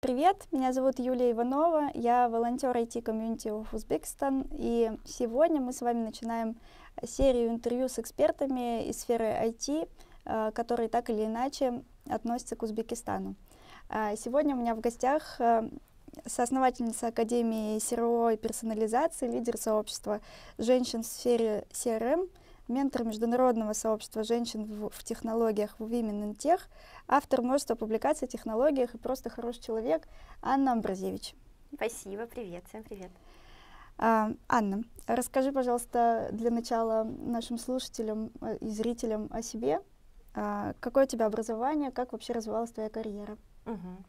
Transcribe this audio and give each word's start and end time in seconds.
Привет, 0.00 0.46
меня 0.52 0.72
зовут 0.72 1.00
Юлия 1.00 1.32
Иванова, 1.32 1.90
я 1.92 2.28
волонтер 2.28 2.70
IT-комьюнити 2.76 3.48
of 3.48 3.66
Узбекистан, 3.72 4.46
и 4.52 4.92
сегодня 5.04 5.60
мы 5.60 5.72
с 5.72 5.80
вами 5.80 6.04
начинаем 6.04 6.56
серию 7.04 7.48
интервью 7.48 7.88
с 7.88 7.98
экспертами 7.98 8.86
из 8.86 9.00
сферы 9.00 9.24
IT, 9.24 9.88
э, 10.24 10.52
которые 10.54 10.88
так 10.88 11.10
или 11.10 11.24
иначе 11.24 11.82
относятся 12.08 12.54
к 12.54 12.62
Узбекистану. 12.62 13.34
А 13.88 14.14
сегодня 14.14 14.54
у 14.54 14.60
меня 14.60 14.76
в 14.76 14.80
гостях 14.80 15.40
э, 15.40 15.68
соосновательница 16.24 17.08
Академии 17.08 17.80
СРО 17.80 18.30
и 18.30 18.36
персонализации, 18.36 19.26
лидер 19.26 19.56
сообщества 19.56 20.20
женщин 20.58 21.02
в 21.02 21.06
сфере 21.06 21.66
CRM, 21.72 22.30
ментор 22.68 23.04
международного 23.04 23.72
сообщества 23.72 24.22
женщин 24.22 24.64
в, 24.64 24.90
в 24.90 25.04
технологиях 25.04 25.74
в 25.78 25.84
Women 25.84 26.22
in 26.22 26.36
Tech, 26.36 26.60
автор 27.06 27.42
множества 27.42 27.74
публикаций 27.74 28.28
о 28.28 28.30
технологиях 28.30 28.94
и 28.94 28.98
просто 28.98 29.30
хороший 29.30 29.62
человек 29.62 30.06
Анна 30.42 30.72
Амбразевич. 30.72 31.34
Спасибо, 31.74 32.26
привет, 32.26 32.64
всем 32.68 32.82
привет. 32.82 33.10
А, 33.98 34.30
Анна, 34.48 34.84
расскажи, 35.06 35.52
пожалуйста, 35.52 36.28
для 36.32 36.50
начала 36.50 37.02
нашим 37.04 37.58
слушателям 37.58 38.30
э, 38.40 38.56
и 38.58 38.68
зрителям 38.68 39.28
о 39.32 39.42
себе. 39.42 39.80
А, 40.34 40.74
какое 40.78 41.04
у 41.04 41.08
тебя 41.08 41.26
образование, 41.26 41.90
как 41.90 42.12
вообще 42.12 42.32
развивалась 42.32 42.70
твоя 42.70 42.90
карьера? 42.90 43.36
Угу. 43.66 44.04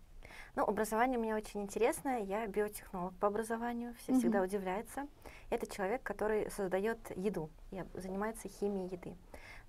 Ну, 0.55 0.63
образование 0.63 1.17
у 1.17 1.21
меня 1.21 1.35
очень 1.35 1.62
интересное. 1.62 2.20
Я 2.20 2.48
биотехнолог 2.48 3.13
по 3.16 3.27
образованию, 3.27 3.94
все 3.99 4.13
угу. 4.13 4.20
всегда 4.20 4.41
удивляются. 4.41 5.08
Это 5.49 5.67
человек, 5.67 6.03
который 6.03 6.49
создает 6.52 6.99
еду 7.16 7.49
и 7.72 7.84
занимается 7.94 8.48
химией 8.48 8.89
еды. 8.89 9.16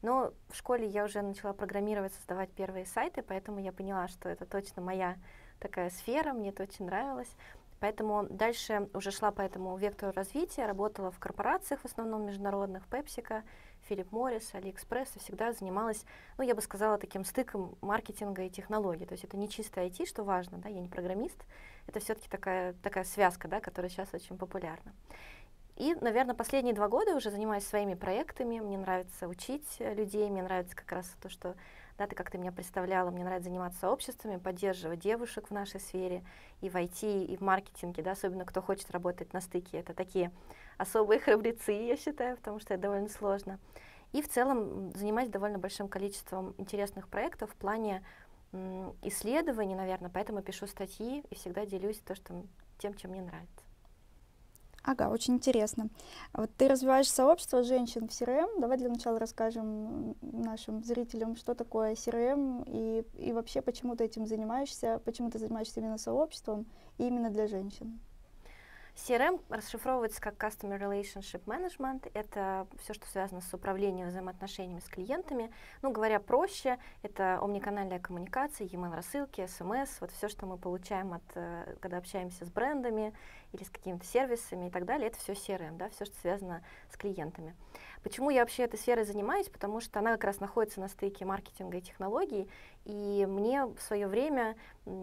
Но 0.02 0.32
в 0.48 0.56
школе 0.56 0.86
я 0.86 1.04
уже 1.04 1.20
начала 1.20 1.52
программировать, 1.52 2.14
создавать 2.14 2.50
первые 2.50 2.86
сайты, 2.86 3.22
поэтому 3.22 3.60
я 3.60 3.72
поняла, 3.72 4.08
что 4.08 4.28
это 4.28 4.46
точно 4.46 4.80
моя 4.80 5.16
такая 5.58 5.90
сфера, 5.90 6.32
мне 6.32 6.50
это 6.50 6.62
очень 6.62 6.86
нравилось. 6.86 7.36
Поэтому 7.80 8.26
дальше 8.28 8.88
уже 8.92 9.10
шла 9.10 9.30
по 9.30 9.40
этому 9.40 9.76
вектору 9.76 10.12
развития, 10.12 10.66
работала 10.66 11.10
в 11.10 11.18
корпорациях, 11.18 11.80
в 11.80 11.86
основном 11.86 12.26
международных, 12.26 12.86
PepsiCo, 12.88 13.42
Филипп 13.90 14.12
Моррис, 14.12 14.54
Алиэкспресс, 14.54 15.16
и 15.16 15.18
всегда 15.18 15.52
занималась, 15.52 16.04
ну, 16.38 16.44
я 16.44 16.54
бы 16.54 16.62
сказала, 16.62 16.96
таким 16.96 17.24
стыком 17.24 17.76
маркетинга 17.80 18.44
и 18.44 18.48
технологий. 18.48 19.04
То 19.04 19.14
есть 19.14 19.24
это 19.24 19.36
не 19.36 19.48
чистое 19.48 19.88
IT, 19.88 20.06
что 20.06 20.22
важно, 20.22 20.58
да, 20.58 20.68
я 20.68 20.80
не 20.80 20.88
программист, 20.88 21.36
это 21.88 21.98
все-таки 21.98 22.28
такая, 22.28 22.74
такая 22.84 23.02
связка, 23.02 23.48
да, 23.48 23.58
которая 23.58 23.90
сейчас 23.90 24.14
очень 24.14 24.38
популярна. 24.38 24.92
И, 25.74 25.96
наверное, 26.00 26.36
последние 26.36 26.72
два 26.72 26.88
года 26.88 27.16
уже 27.16 27.30
занимаюсь 27.30 27.66
своими 27.66 27.94
проектами. 27.94 28.60
Мне 28.60 28.78
нравится 28.78 29.26
учить 29.26 29.66
людей, 29.80 30.28
мне 30.28 30.42
нравится 30.42 30.76
как 30.76 30.92
раз 30.92 31.06
то, 31.20 31.28
что 31.28 31.56
да, 32.00 32.06
ты 32.06 32.16
как 32.16 32.30
ты 32.30 32.38
меня 32.38 32.50
представляла, 32.50 33.10
мне 33.10 33.24
нравится 33.24 33.50
заниматься 33.50 33.80
сообществами, 33.80 34.38
поддерживать 34.38 35.00
девушек 35.00 35.48
в 35.48 35.50
нашей 35.50 35.80
сфере 35.80 36.24
и 36.62 36.70
в 36.70 36.74
IT, 36.74 37.26
и 37.26 37.36
в 37.36 37.42
маркетинге, 37.42 38.02
да, 38.02 38.12
особенно 38.12 38.46
кто 38.46 38.62
хочет 38.62 38.90
работать 38.90 39.34
на 39.34 39.42
стыке. 39.42 39.80
Это 39.80 39.92
такие 39.92 40.32
особые 40.78 41.20
храбрецы, 41.20 41.72
я 41.72 41.98
считаю, 41.98 42.38
потому 42.38 42.58
что 42.58 42.72
это 42.72 42.84
довольно 42.84 43.10
сложно. 43.10 43.58
И 44.12 44.22
в 44.22 44.28
целом 44.30 44.92
занимаюсь 44.94 45.28
довольно 45.28 45.58
большим 45.58 45.88
количеством 45.88 46.54
интересных 46.56 47.06
проектов 47.06 47.50
в 47.50 47.56
плане 47.56 48.02
исследований, 49.02 49.74
наверное, 49.74 50.10
поэтому 50.10 50.40
пишу 50.40 50.66
статьи 50.68 51.22
и 51.28 51.34
всегда 51.34 51.66
делюсь 51.66 51.98
то, 51.98 52.14
что, 52.14 52.32
тем, 52.78 52.94
чем 52.94 53.10
мне 53.10 53.20
нравится. 53.20 53.59
Ага, 54.82 55.10
очень 55.10 55.34
интересно. 55.34 55.88
Вот 56.32 56.50
ты 56.56 56.66
развиваешь 56.66 57.10
сообщество 57.10 57.62
женщин 57.62 58.08
в 58.08 58.12
CRM. 58.12 58.60
Давай 58.60 58.78
для 58.78 58.88
начала 58.88 59.18
расскажем 59.18 60.16
нашим 60.22 60.82
зрителям, 60.82 61.36
что 61.36 61.54
такое 61.54 61.94
CRM 61.94 62.64
и, 62.66 63.04
и 63.18 63.32
вообще, 63.32 63.60
почему 63.60 63.94
ты 63.94 64.04
этим 64.04 64.26
занимаешься, 64.26 65.00
почему 65.04 65.30
ты 65.30 65.38
занимаешься 65.38 65.80
именно 65.80 65.98
сообществом 65.98 66.66
и 66.98 67.06
именно 67.06 67.30
для 67.30 67.46
женщин. 67.46 68.00
CRM 68.94 69.40
расшифровывается 69.48 70.20
как 70.20 70.34
Customer 70.34 70.78
Relationship 70.78 71.44
Management. 71.44 72.10
Это 72.14 72.66
все, 72.78 72.92
что 72.92 73.06
связано 73.06 73.40
с 73.40 73.52
управлением 73.54 74.08
взаимоотношениями 74.08 74.80
с 74.80 74.88
клиентами. 74.88 75.52
Ну, 75.82 75.90
говоря 75.90 76.20
проще, 76.20 76.78
это 77.02 77.38
омниканальная 77.40 77.98
коммуникация, 77.98 78.66
e-mail 78.66 78.94
рассылки, 78.94 79.40
SMS, 79.40 79.88
вот 80.00 80.10
все, 80.12 80.28
что 80.28 80.46
мы 80.46 80.58
получаем, 80.58 81.12
от, 81.14 81.22
э, 81.34 81.76
когда 81.80 81.98
общаемся 81.98 82.44
с 82.44 82.50
брендами 82.50 83.14
или 83.52 83.64
с 83.64 83.70
какими-то 83.70 84.04
сервисами 84.04 84.68
и 84.68 84.70
так 84.70 84.84
далее, 84.84 85.08
это 85.08 85.18
все 85.18 85.32
CRM, 85.32 85.76
да, 85.76 85.88
все, 85.90 86.04
что 86.04 86.14
связано 86.20 86.62
с 86.92 86.96
клиентами. 86.96 87.54
Почему 88.02 88.30
я 88.30 88.40
вообще 88.40 88.62
этой 88.62 88.78
сферой 88.78 89.04
занимаюсь? 89.04 89.48
Потому 89.48 89.80
что 89.80 89.98
она 89.98 90.12
как 90.12 90.24
раз 90.24 90.40
находится 90.40 90.80
на 90.80 90.88
стыке 90.88 91.24
маркетинга 91.24 91.78
и 91.78 91.82
технологий, 91.82 92.48
и 92.84 93.26
мне 93.28 93.66
в 93.66 93.80
свое 93.80 94.08
время, 94.08 94.56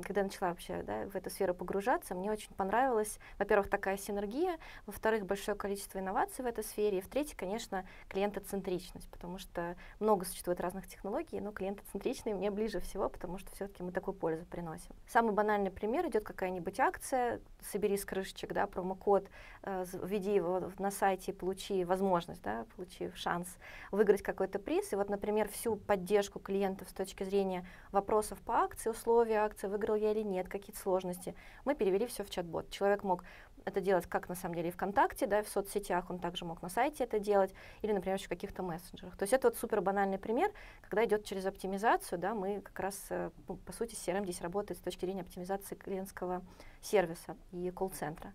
когда 0.04 0.24
начала 0.24 0.50
вообще 0.50 0.84
да, 0.84 1.06
в 1.06 1.16
эту 1.16 1.30
сферу 1.30 1.54
погружаться, 1.54 2.16
мне 2.16 2.32
очень 2.32 2.54
понравилась, 2.56 3.20
во-первых, 3.38 3.70
такая 3.70 3.98
синергия, 3.98 4.58
во-вторых, 4.86 5.26
большое 5.26 5.56
количество 5.56 6.00
инноваций 6.00 6.44
в 6.44 6.48
этой 6.48 6.64
сфере, 6.64 6.98
и 6.98 7.02
в-третьих, 7.02 7.38
конечно, 7.38 7.86
клиентоцентричность, 8.10 9.10
потому 9.10 9.38
что 9.38 9.76
много 10.00 10.26
существует 10.26 10.60
разных 10.60 10.88
технологий, 10.88 11.40
но 11.40 11.52
клиентоцентричные 11.52 12.34
мне 12.34 12.50
ближе 12.50 12.80
всего, 12.80 13.10
потому 13.10 13.38
что 13.38 13.52
все-таки 13.56 13.84
мы 13.84 13.92
такую 13.92 14.16
пользу 14.16 14.46
приносим. 14.46 14.96
Самый 15.08 15.34
банальный 15.34 15.72
пример, 15.72 16.08
идет 16.08 16.24
какая-нибудь 16.24 16.80
акция, 16.80 17.40
собери 17.72 17.98
с 17.98 18.06
крышечек, 18.06 18.54
да, 18.54 18.66
промокод, 18.66 19.30
э, 19.64 19.86
введи 20.04 20.34
его 20.34 20.72
на 20.80 20.92
сайте, 20.92 21.32
получи 21.32 21.86
возможность, 21.86 22.42
да, 22.42 22.66
получи 22.76 23.12
шанс 23.14 23.48
выиграть 23.92 24.24
какой-то 24.24 24.58
приз, 24.58 24.92
и 24.94 24.96
вот, 24.96 25.10
например, 25.10 25.48
всю 25.50 25.76
поддержку 25.76 26.40
клиентов 26.40 26.90
с 26.90 26.94
точки 26.94 27.24
зрения 27.24 27.66
вопросов 27.92 28.40
по 28.42 28.60
акции, 28.60 28.90
условия 28.90 29.38
акции, 29.38 29.68
выиграл 29.68 29.96
я 29.96 30.12
или 30.12 30.22
нет, 30.22 30.48
какие-то 30.48 30.80
сложности. 30.80 31.36
Мы 31.66 31.76
перевели 31.76 32.06
все 32.08 32.24
в 32.24 32.30
чат-бот. 32.30 32.70
Человек 32.70 33.04
мог 33.04 33.24
это 33.68 33.82
делать 33.82 34.06
как 34.06 34.30
на 34.30 34.36
самом 34.36 34.56
деле 34.56 34.70
и 34.70 34.72
ВКонтакте, 34.72 35.28
да, 35.28 35.40
и 35.40 35.44
в 35.44 35.50
соцсетях, 35.50 36.10
он 36.10 36.20
также 36.20 36.46
мог 36.46 36.62
на 36.62 36.70
сайте 36.70 37.04
это 37.04 37.20
делать, 37.20 37.54
или, 37.82 37.92
например, 37.92 38.18
еще 38.18 38.28
в 38.28 38.30
каких-то 38.30 38.64
мессенджерах. 38.64 39.18
То 39.18 39.24
есть 39.24 39.34
это 39.34 39.50
вот 39.50 39.58
супер 39.58 39.82
банальный 39.82 40.18
пример, 40.18 40.52
когда 40.82 41.04
идет 41.04 41.26
через 41.26 41.46
оптимизацию, 41.46 42.18
да, 42.18 42.34
мы 42.34 42.62
как 42.62 42.80
раз, 42.80 43.06
э, 43.10 43.30
ну, 43.48 43.58
по 43.58 43.74
сути, 43.74 43.94
CRM 43.94 44.24
здесь 44.24 44.42
работает 44.42 44.80
с 44.80 44.84
точки 44.84 45.06
зрения 45.06 45.22
оптимизации 45.22 45.76
клиентского 45.76 46.42
сервиса 46.82 47.36
и 47.52 47.70
колл-центра. 47.72 48.32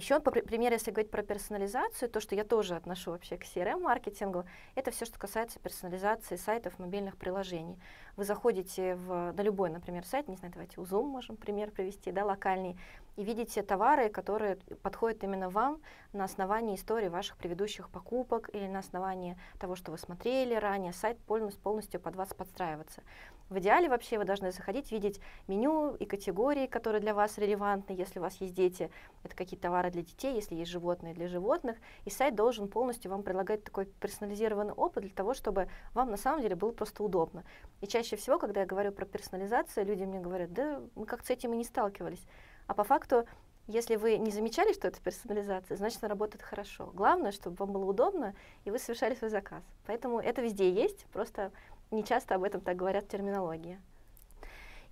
Еще, 0.00 0.18
по 0.18 0.30
примеру, 0.30 0.72
если 0.72 0.92
говорить 0.92 1.10
про 1.10 1.22
персонализацию, 1.22 2.08
то, 2.08 2.20
что 2.20 2.34
я 2.34 2.42
тоже 2.42 2.74
отношу 2.74 3.10
вообще 3.10 3.36
к 3.36 3.42
CRM-маркетингу, 3.42 4.46
это 4.74 4.90
все, 4.92 5.04
что 5.04 5.18
касается 5.18 5.58
персонализации 5.58 6.36
сайтов, 6.36 6.78
мобильных 6.78 7.18
приложений. 7.18 7.78
Вы 8.16 8.24
заходите 8.24 8.94
в, 8.94 9.32
на 9.32 9.42
любой, 9.42 9.68
например, 9.68 10.06
сайт, 10.06 10.26
не 10.26 10.36
знаю, 10.36 10.54
давайте 10.54 10.80
у 10.80 10.84
Zoom 10.84 11.02
можем 11.02 11.36
пример 11.36 11.70
привести, 11.70 12.12
да, 12.12 12.24
локальный, 12.24 12.78
и 13.16 13.24
видите 13.24 13.62
товары, 13.62 14.08
которые 14.08 14.56
подходят 14.82 15.22
именно 15.22 15.50
вам 15.50 15.82
на 16.14 16.24
основании 16.24 16.76
истории 16.76 17.08
ваших 17.08 17.36
предыдущих 17.36 17.90
покупок 17.90 18.48
или 18.54 18.68
на 18.68 18.78
основании 18.78 19.36
того, 19.58 19.76
что 19.76 19.90
вы 19.90 19.98
смотрели 19.98 20.54
ранее, 20.54 20.94
сайт 20.94 21.18
полностью, 21.18 21.60
полностью 21.60 22.00
под 22.00 22.16
вас 22.16 22.32
подстраиваться. 22.32 23.02
В 23.50 23.58
идеале 23.58 23.88
вообще 23.88 24.16
вы 24.16 24.24
должны 24.24 24.52
заходить, 24.52 24.92
видеть 24.92 25.20
меню 25.48 25.96
и 25.96 26.04
категории, 26.04 26.68
которые 26.68 27.00
для 27.00 27.14
вас 27.14 27.36
релевантны, 27.36 27.92
если 27.92 28.20
у 28.20 28.22
вас 28.22 28.36
есть 28.36 28.54
дети, 28.54 28.92
это 29.24 29.34
какие-то 29.34 29.64
товары 29.64 29.90
для 29.90 30.02
детей, 30.02 30.36
если 30.36 30.54
есть 30.54 30.70
животные 30.70 31.14
для 31.14 31.26
животных, 31.26 31.76
и 32.04 32.10
сайт 32.10 32.36
должен 32.36 32.68
полностью 32.68 33.10
вам 33.10 33.24
предлагать 33.24 33.64
такой 33.64 33.86
персонализированный 33.86 34.72
опыт 34.72 35.02
для 35.02 35.12
того, 35.12 35.34
чтобы 35.34 35.68
вам 35.94 36.12
на 36.12 36.16
самом 36.16 36.42
деле 36.42 36.54
было 36.54 36.70
просто 36.70 37.02
удобно. 37.02 37.42
И 37.80 37.88
чаще 37.88 38.14
всего, 38.14 38.38
когда 38.38 38.60
я 38.60 38.66
говорю 38.66 38.92
про 38.92 39.04
персонализацию, 39.04 39.84
люди 39.84 40.04
мне 40.04 40.20
говорят, 40.20 40.52
да 40.52 40.80
мы 40.94 41.04
как-то 41.04 41.26
с 41.26 41.30
этим 41.30 41.52
и 41.52 41.56
не 41.56 41.64
сталкивались. 41.64 42.24
А 42.68 42.74
по 42.74 42.84
факту, 42.84 43.26
если 43.66 43.96
вы 43.96 44.16
не 44.18 44.30
замечали, 44.30 44.72
что 44.72 44.86
это 44.86 45.00
персонализация, 45.00 45.76
значит, 45.76 45.98
она 46.04 46.10
работает 46.10 46.42
хорошо. 46.42 46.92
Главное, 46.94 47.32
чтобы 47.32 47.56
вам 47.56 47.72
было 47.72 47.84
удобно, 47.84 48.36
и 48.64 48.70
вы 48.70 48.78
совершали 48.78 49.16
свой 49.16 49.30
заказ. 49.30 49.64
Поэтому 49.86 50.20
это 50.20 50.40
везде 50.40 50.70
есть, 50.72 51.04
просто 51.06 51.50
не 51.90 52.04
часто 52.04 52.34
об 52.34 52.44
этом 52.44 52.60
так 52.60 52.76
говорят 52.76 53.04
в 53.04 53.08
терминологии. 53.08 53.80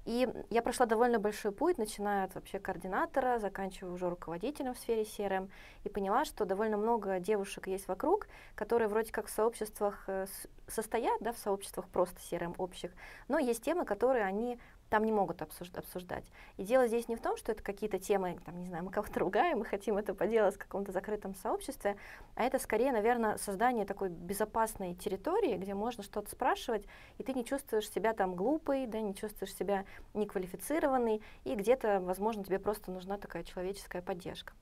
И 0.09 0.27
я 0.49 0.63
прошла 0.63 0.87
довольно 0.87 1.19
большой 1.19 1.53
путь, 1.53 1.77
начиная 1.77 2.25
от 2.25 2.35
вообще 2.35 2.59
координатора, 2.59 3.39
заканчивая 3.41 3.93
уже 3.93 4.09
руководителем 4.09 4.73
в 4.73 4.79
сфере 4.79 5.03
CRM, 5.03 5.51
и 5.85 5.91
поняла, 5.91 6.25
что 6.25 6.47
довольно 6.47 6.79
много 6.79 7.21
девушек 7.21 7.67
есть 7.67 7.89
вокруг, 7.89 8.27
которые 8.55 8.89
вроде 8.89 9.13
как 9.13 9.27
в 9.27 9.31
сообществах 9.31 10.05
э, 10.07 10.25
состоят, 10.67 11.21
да, 11.21 11.33
в 11.35 11.39
сообществах 11.39 11.89
просто 11.89 12.17
CRM 12.21 12.55
общих, 12.57 12.93
но 13.29 13.39
есть 13.39 13.63
темы, 13.63 13.85
которые 13.85 14.25
они 14.25 14.59
там 14.89 15.05
не 15.05 15.13
могут 15.13 15.43
обсуждать. 15.43 16.25
И 16.57 16.65
дело 16.65 16.87
здесь 16.87 17.09
не 17.09 17.17
в 17.17 17.21
том, 17.21 17.37
что 17.37 17.53
это 17.53 17.63
какие-то 17.63 17.99
темы, 17.99 18.39
там, 18.45 18.59
не 18.59 18.67
знаю, 18.67 18.85
мы 18.85 18.91
кого-то 18.91 19.21
ругаем, 19.21 19.59
мы 19.59 19.65
хотим 19.65 19.99
это 19.99 20.15
поделать 20.15 20.55
в 20.55 20.59
каком-то 20.59 20.93
закрытом 20.93 21.35
сообществе, 21.35 21.97
а 22.35 22.45
это 22.45 22.59
скорее, 22.59 22.93
наверное, 22.93 23.37
создание 23.37 23.85
такой 23.85 24.09
безопасной 24.09 24.95
территории, 24.95 25.57
где 25.57 25.75
можно 25.75 26.03
что-то 26.03 26.31
спрашивать, 26.31 26.87
и 27.19 27.23
ты 27.23 27.33
не 27.35 27.45
чувствуешь 27.45 27.91
себя 27.91 28.13
там 28.13 28.35
глупой, 28.35 28.87
да, 28.87 29.01
не 29.01 29.15
чувствуешь 29.15 29.55
себя 29.55 29.85
неквалифицированной, 30.15 31.23
и 31.45 31.55
где-то, 31.55 32.01
возможно, 32.01 32.45
тебе 32.45 32.59
просто 32.59 32.91
нужна 32.91 33.19
такая 33.19 33.45
человеческая 33.45 34.03
поддержка. 34.03 34.53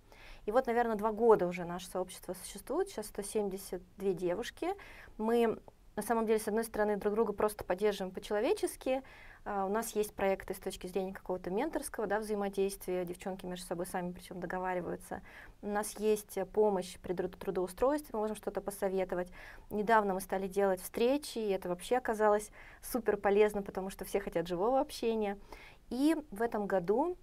И 0.44 0.52
вот, 0.52 0.66
наверное, 0.66 0.96
два 0.96 1.12
года 1.12 1.46
уже 1.46 1.64
наше 1.64 1.88
сообщество 1.88 2.34
существует, 2.34 2.88
сейчас 2.88 3.06
172 3.06 4.12
девушки. 4.12 4.68
Мы 5.18 5.58
на 5.96 6.02
самом 6.02 6.26
деле, 6.26 6.38
с 6.38 6.46
одной 6.46 6.64
стороны, 6.64 6.96
друг 6.96 7.14
друга 7.14 7.32
просто 7.32 7.64
поддерживаем 7.64 8.12
по-человечески, 8.12 9.02
у 9.46 9.68
нас 9.68 9.94
есть 9.94 10.12
проекты 10.12 10.54
с 10.54 10.58
точки 10.58 10.88
зрения 10.88 11.12
какого-то 11.12 11.50
менторского 11.50 12.08
да, 12.08 12.18
взаимодействия, 12.18 13.04
девчонки 13.04 13.46
между 13.46 13.64
собой 13.64 13.86
сами 13.86 14.10
причем 14.10 14.40
договариваются. 14.40 15.22
У 15.62 15.68
нас 15.68 15.96
есть 16.00 16.36
помощь 16.52 16.98
при 16.98 17.12
трудоустройстве, 17.14 18.10
мы 18.12 18.18
можем 18.18 18.34
что-то 18.34 18.60
посоветовать. 18.60 19.30
Недавно 19.70 20.14
мы 20.14 20.20
стали 20.20 20.48
делать 20.48 20.80
встречи, 20.80 21.38
и 21.38 21.50
это 21.50 21.68
вообще 21.68 21.96
оказалось 21.96 22.50
супер 22.82 23.16
полезно, 23.16 23.62
потому 23.62 23.88
что 23.88 24.04
все 24.04 24.18
хотят 24.18 24.48
живого 24.48 24.80
общения. 24.80 25.38
И 25.90 26.16
в 26.32 26.42
этом 26.42 26.66
году 26.66 27.16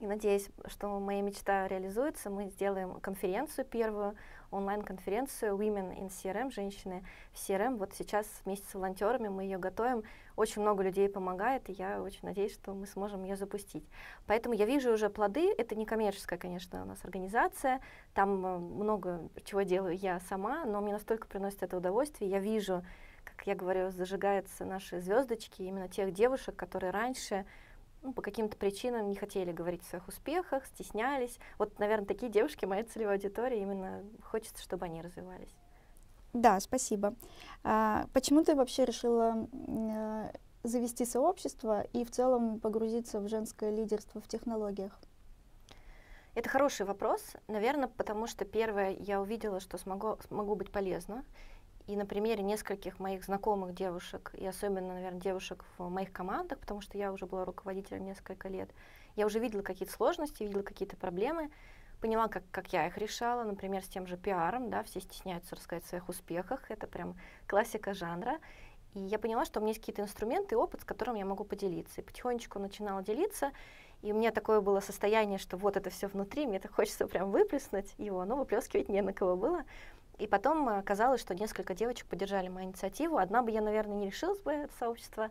и 0.00 0.06
надеюсь, 0.06 0.48
что 0.66 0.98
моя 0.98 1.20
мечта 1.20 1.68
реализуется. 1.68 2.30
Мы 2.30 2.48
сделаем 2.48 2.94
конференцию 3.00 3.66
первую, 3.66 4.14
онлайн-конференцию 4.50 5.56
Women 5.56 5.98
in 5.98 6.08
CRM, 6.08 6.50
женщины 6.50 7.04
в 7.32 7.36
CRM. 7.36 7.76
Вот 7.76 7.92
сейчас 7.94 8.26
вместе 8.44 8.66
с 8.68 8.74
волонтерами 8.74 9.28
мы 9.28 9.44
ее 9.44 9.58
готовим. 9.58 10.02
Очень 10.36 10.62
много 10.62 10.82
людей 10.82 11.08
помогает, 11.08 11.68
и 11.68 11.72
я 11.72 12.02
очень 12.02 12.20
надеюсь, 12.22 12.54
что 12.54 12.72
мы 12.72 12.86
сможем 12.86 13.24
ее 13.24 13.36
запустить. 13.36 13.84
Поэтому 14.26 14.54
я 14.54 14.66
вижу 14.66 14.92
уже 14.92 15.10
плоды. 15.10 15.52
Это 15.56 15.74
не 15.74 15.86
коммерческая, 15.86 16.38
конечно, 16.38 16.82
у 16.82 16.86
нас 16.86 17.04
организация. 17.04 17.80
Там 18.14 18.44
э, 18.44 18.58
много 18.58 19.28
чего 19.44 19.62
делаю 19.62 19.96
я 19.96 20.20
сама, 20.20 20.64
но 20.64 20.80
мне 20.80 20.92
настолько 20.92 21.26
приносит 21.26 21.62
это 21.62 21.76
удовольствие. 21.76 22.30
Я 22.30 22.38
вижу, 22.38 22.84
как 23.24 23.46
я 23.46 23.54
говорю, 23.54 23.90
зажигаются 23.90 24.64
наши 24.64 25.00
звездочки 25.00 25.62
именно 25.62 25.88
тех 25.88 26.12
девушек, 26.12 26.56
которые 26.56 26.90
раньше 26.90 27.44
ну, 28.02 28.12
по 28.12 28.22
каким-то 28.22 28.56
причинам 28.56 29.08
не 29.08 29.16
хотели 29.16 29.52
говорить 29.52 29.82
о 29.82 29.86
своих 29.86 30.08
успехах, 30.08 30.66
стеснялись. 30.66 31.38
Вот, 31.58 31.78
наверное, 31.78 32.06
такие 32.06 32.30
девушки, 32.30 32.64
моя 32.64 32.84
целевая 32.84 33.16
аудитория, 33.16 33.60
именно 33.62 34.04
хочется, 34.22 34.62
чтобы 34.62 34.86
они 34.86 35.02
развивались. 35.02 35.54
Да, 36.32 36.60
спасибо. 36.60 37.14
А, 37.64 38.06
почему 38.12 38.44
ты 38.44 38.54
вообще 38.54 38.84
решила 38.84 39.48
э, 39.52 40.32
завести 40.62 41.04
сообщество 41.04 41.82
и 41.92 42.04
в 42.04 42.10
целом 42.10 42.60
погрузиться 42.60 43.20
в 43.20 43.28
женское 43.28 43.70
лидерство 43.70 44.20
в 44.20 44.28
технологиях? 44.28 44.98
Это 46.34 46.48
хороший 46.48 46.86
вопрос. 46.86 47.20
Наверное, 47.48 47.88
потому 47.88 48.28
что 48.28 48.44
первое, 48.44 48.90
я 49.00 49.20
увидела, 49.20 49.58
что 49.58 49.78
смогу, 49.78 50.16
смогу 50.28 50.54
быть 50.54 50.70
полезна. 50.70 51.24
И 51.90 51.96
на 51.96 52.06
примере 52.06 52.44
нескольких 52.44 53.00
моих 53.00 53.24
знакомых 53.24 53.74
девушек, 53.74 54.30
и 54.38 54.46
особенно, 54.46 54.94
наверное, 54.94 55.20
девушек 55.20 55.64
в 55.76 55.88
моих 55.88 56.12
командах, 56.12 56.60
потому 56.60 56.80
что 56.80 56.96
я 56.96 57.12
уже 57.12 57.26
была 57.26 57.44
руководителем 57.44 58.04
несколько 58.04 58.48
лет, 58.48 58.70
я 59.16 59.26
уже 59.26 59.40
видела 59.40 59.62
какие-то 59.62 59.92
сложности, 59.92 60.44
видела 60.44 60.62
какие-то 60.62 60.96
проблемы, 60.96 61.50
поняла, 62.00 62.28
как, 62.28 62.44
как 62.52 62.72
я 62.72 62.86
их 62.86 62.96
решала, 62.96 63.42
например, 63.42 63.82
с 63.82 63.88
тем 63.88 64.06
же 64.06 64.16
пиаром, 64.16 64.70
да, 64.70 64.84
все 64.84 65.00
стесняются 65.00 65.56
рассказать 65.56 65.84
о 65.84 65.88
своих 65.88 66.08
успехах, 66.08 66.70
это 66.70 66.86
прям 66.86 67.16
классика 67.48 67.92
жанра. 67.92 68.38
И 68.94 69.00
я 69.00 69.18
поняла, 69.18 69.44
что 69.44 69.58
у 69.58 69.62
меня 69.64 69.70
есть 69.70 69.80
какие-то 69.80 70.02
инструменты 70.02 70.54
и 70.54 70.58
опыт, 70.58 70.82
с 70.82 70.84
которым 70.84 71.16
я 71.16 71.24
могу 71.24 71.42
поделиться. 71.42 72.02
И 72.02 72.04
потихонечку 72.04 72.60
начинала 72.60 73.02
делиться, 73.02 73.50
и 74.02 74.12
у 74.12 74.14
меня 74.14 74.30
такое 74.30 74.60
было 74.60 74.78
состояние, 74.78 75.38
что 75.38 75.56
вот 75.56 75.76
это 75.76 75.90
все 75.90 76.06
внутри, 76.06 76.46
мне 76.46 76.60
так 76.60 76.72
хочется 76.72 77.08
прям 77.08 77.32
выплеснуть 77.32 77.94
его, 77.98 78.24
но 78.24 78.36
выплескивать 78.36 78.88
не 78.88 79.02
на 79.02 79.12
кого 79.12 79.36
было. 79.36 79.64
И 80.20 80.26
потом 80.26 80.68
оказалось, 80.68 81.20
что 81.22 81.34
несколько 81.34 81.74
девочек 81.74 82.06
поддержали 82.06 82.48
мою 82.48 82.66
инициативу. 82.66 83.16
Одна 83.16 83.42
бы 83.42 83.50
я, 83.50 83.62
наверное, 83.62 83.96
не 83.96 84.06
решилась 84.06 84.38
бы 84.40 84.52
это 84.52 84.72
сообщество 84.78 85.30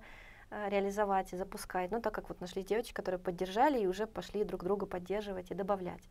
э, 0.50 0.70
реализовать 0.70 1.32
и 1.32 1.38
запускать, 1.38 1.92
но 1.92 2.02
так 2.02 2.12
как 2.14 2.30
вот 2.30 2.42
нашли 2.42 2.64
девочки, 2.64 2.92
которые 2.92 3.20
поддержали 3.20 3.80
и 3.80 3.86
уже 3.86 4.08
пошли 4.08 4.44
друг 4.44 4.64
друга 4.64 4.88
поддерживать 4.88 5.52
и 5.52 5.54
добавлять. 5.54 6.02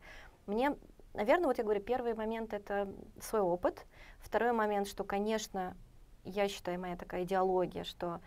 Мне, 0.45 0.77
наверное, 1.13 1.47
вот 1.47 1.57
я 1.57 1.65
говорю, 1.65 1.81
первый 1.81 2.13
момент— 2.13 2.53
это 2.55 2.87
свой 3.19 3.41
опыт. 3.41 3.85
Второй 4.19 4.53
момент, 4.53 4.87
что, 4.87 5.03
конечно, 5.03 5.75
я 6.23 6.47
считаю, 6.47 6.79
моя 6.79 6.95
такая 6.95 7.25
идеология, 7.25 7.83
что 7.83 8.21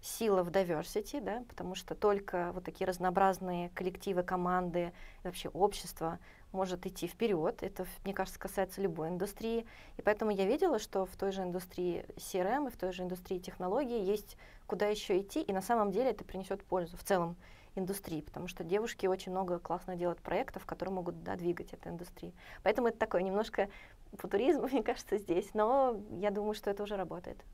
сила 0.00 0.42
в 0.42 0.48
diversity, 0.48 1.20
да, 1.20 1.44
потому 1.48 1.76
что 1.76 1.94
только 1.94 2.50
вот 2.52 2.64
такие 2.64 2.86
разнообразные 2.86 3.70
коллективы, 3.70 4.24
команды, 4.24 4.92
вообще 5.22 5.50
общество 5.50 6.18
может 6.54 6.86
идти 6.86 7.06
вперед. 7.06 7.62
Это, 7.62 7.86
мне 8.04 8.14
кажется, 8.14 8.40
касается 8.40 8.80
любой 8.80 9.08
индустрии. 9.08 9.66
И 9.96 10.02
поэтому 10.02 10.30
я 10.30 10.46
видела, 10.46 10.78
что 10.78 11.04
в 11.04 11.14
той 11.16 11.32
же 11.32 11.42
индустрии 11.42 12.06
CRM 12.16 12.68
и 12.68 12.70
в 12.70 12.76
той 12.76 12.92
же 12.92 13.02
индустрии 13.02 13.38
технологий 13.38 14.02
есть 14.02 14.38
куда 14.66 14.86
еще 14.86 15.20
идти, 15.20 15.42
и 15.42 15.52
на 15.52 15.60
самом 15.60 15.90
деле 15.90 16.10
это 16.10 16.24
принесет 16.24 16.62
пользу 16.64 16.96
в 16.96 17.02
целом 17.04 17.36
индустрии, 17.74 18.20
потому 18.20 18.48
что 18.48 18.64
девушки 18.64 19.06
очень 19.06 19.32
много 19.32 19.58
классно 19.58 19.96
делают 19.96 20.20
проектов, 20.20 20.64
которые 20.64 20.94
могут 20.94 21.22
да, 21.22 21.36
двигать 21.36 21.72
эту 21.72 21.90
индустрию. 21.90 22.32
Поэтому 22.62 22.88
это 22.88 22.98
такое 22.98 23.22
немножко 23.22 23.68
футуризм, 24.12 24.62
мне 24.72 24.82
кажется, 24.82 25.18
здесь, 25.18 25.52
но 25.54 26.00
я 26.10 26.30
думаю, 26.30 26.54
что 26.54 26.70
это 26.70 26.82
уже 26.82 26.96
работает. 26.96 27.44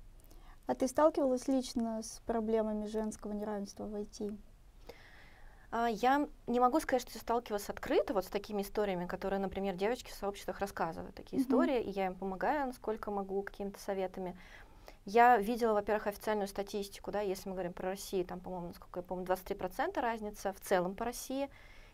А 0.66 0.74
ты 0.74 0.86
сталкивалась 0.86 1.48
лично 1.48 2.02
с 2.02 2.20
проблемами 2.26 2.86
женского 2.86 3.32
неравенства 3.32 3.86
в 3.86 3.94
IT? 3.94 4.36
А, 5.72 5.88
я 5.88 6.28
не 6.46 6.58
могу 6.58 6.80
сказать, 6.80 7.08
что 7.08 7.18
сталкивалась 7.18 7.68
открыто 7.68 8.12
вот 8.12 8.24
с 8.24 8.28
такими 8.28 8.62
историями, 8.62 9.06
которые, 9.06 9.38
например, 9.38 9.74
девочки 9.74 10.10
в 10.10 10.14
сообществах 10.14 10.60
рассказывают 10.60 11.14
такие 11.14 11.40
mm-hmm. 11.40 11.44
истории, 11.44 11.82
и 11.82 11.90
я 11.90 12.06
им 12.06 12.14
помогаю, 12.14 12.66
насколько 12.66 13.10
могу, 13.10 13.42
какими-то 13.42 13.78
советами. 13.78 14.36
Я 15.06 15.38
видела, 15.38 15.72
во-первых, 15.72 16.08
официальную 16.08 16.48
статистику, 16.48 17.10
да, 17.10 17.20
если 17.20 17.48
мы 17.48 17.54
говорим 17.54 17.72
про 17.72 17.90
Россию, 17.90 18.24
там, 18.24 18.40
по-моему, 18.40 18.68
насколько 18.68 19.00
я 19.00 19.04
помню, 19.04 19.24
23% 19.24 19.98
разница 20.00 20.52
в 20.52 20.60
целом 20.60 20.94
по 20.94 21.04
России 21.04 21.48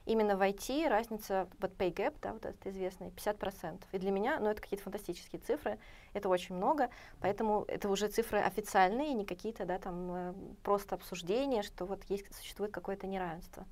именно 0.07 0.37
в 0.37 0.43
IT 0.43 0.89
разница, 0.89 1.49
вот 1.59 1.73
pay 1.73 1.93
gap, 1.93 2.15
да, 2.23 2.33
вот 2.33 2.47
это 2.47 2.71
известный, 2.71 3.09
50%. 3.09 3.83
И 3.93 3.99
для 3.99 4.11
меня, 4.11 4.39
ну, 4.41 4.49
это 4.49 4.63
какие-то 4.63 4.85
фантастические 4.85 5.41
цифры, 5.41 5.79
это 6.15 6.29
очень 6.29 6.55
много, 6.55 6.89
поэтому 7.21 7.65
это 7.69 7.89
уже 7.89 8.09
цифры 8.09 8.39
официальные, 8.39 9.13
не 9.13 9.27
какие-то, 9.27 9.67
да, 9.67 9.79
там, 9.79 10.13
э, 10.13 10.35
просто 10.63 10.95
обсуждения, 10.95 11.63
что 11.63 11.85
вот 11.85 12.05
есть, 12.09 12.35
существует 12.35 12.73
какое-то 12.73 13.07
неравенство. 13.07 13.67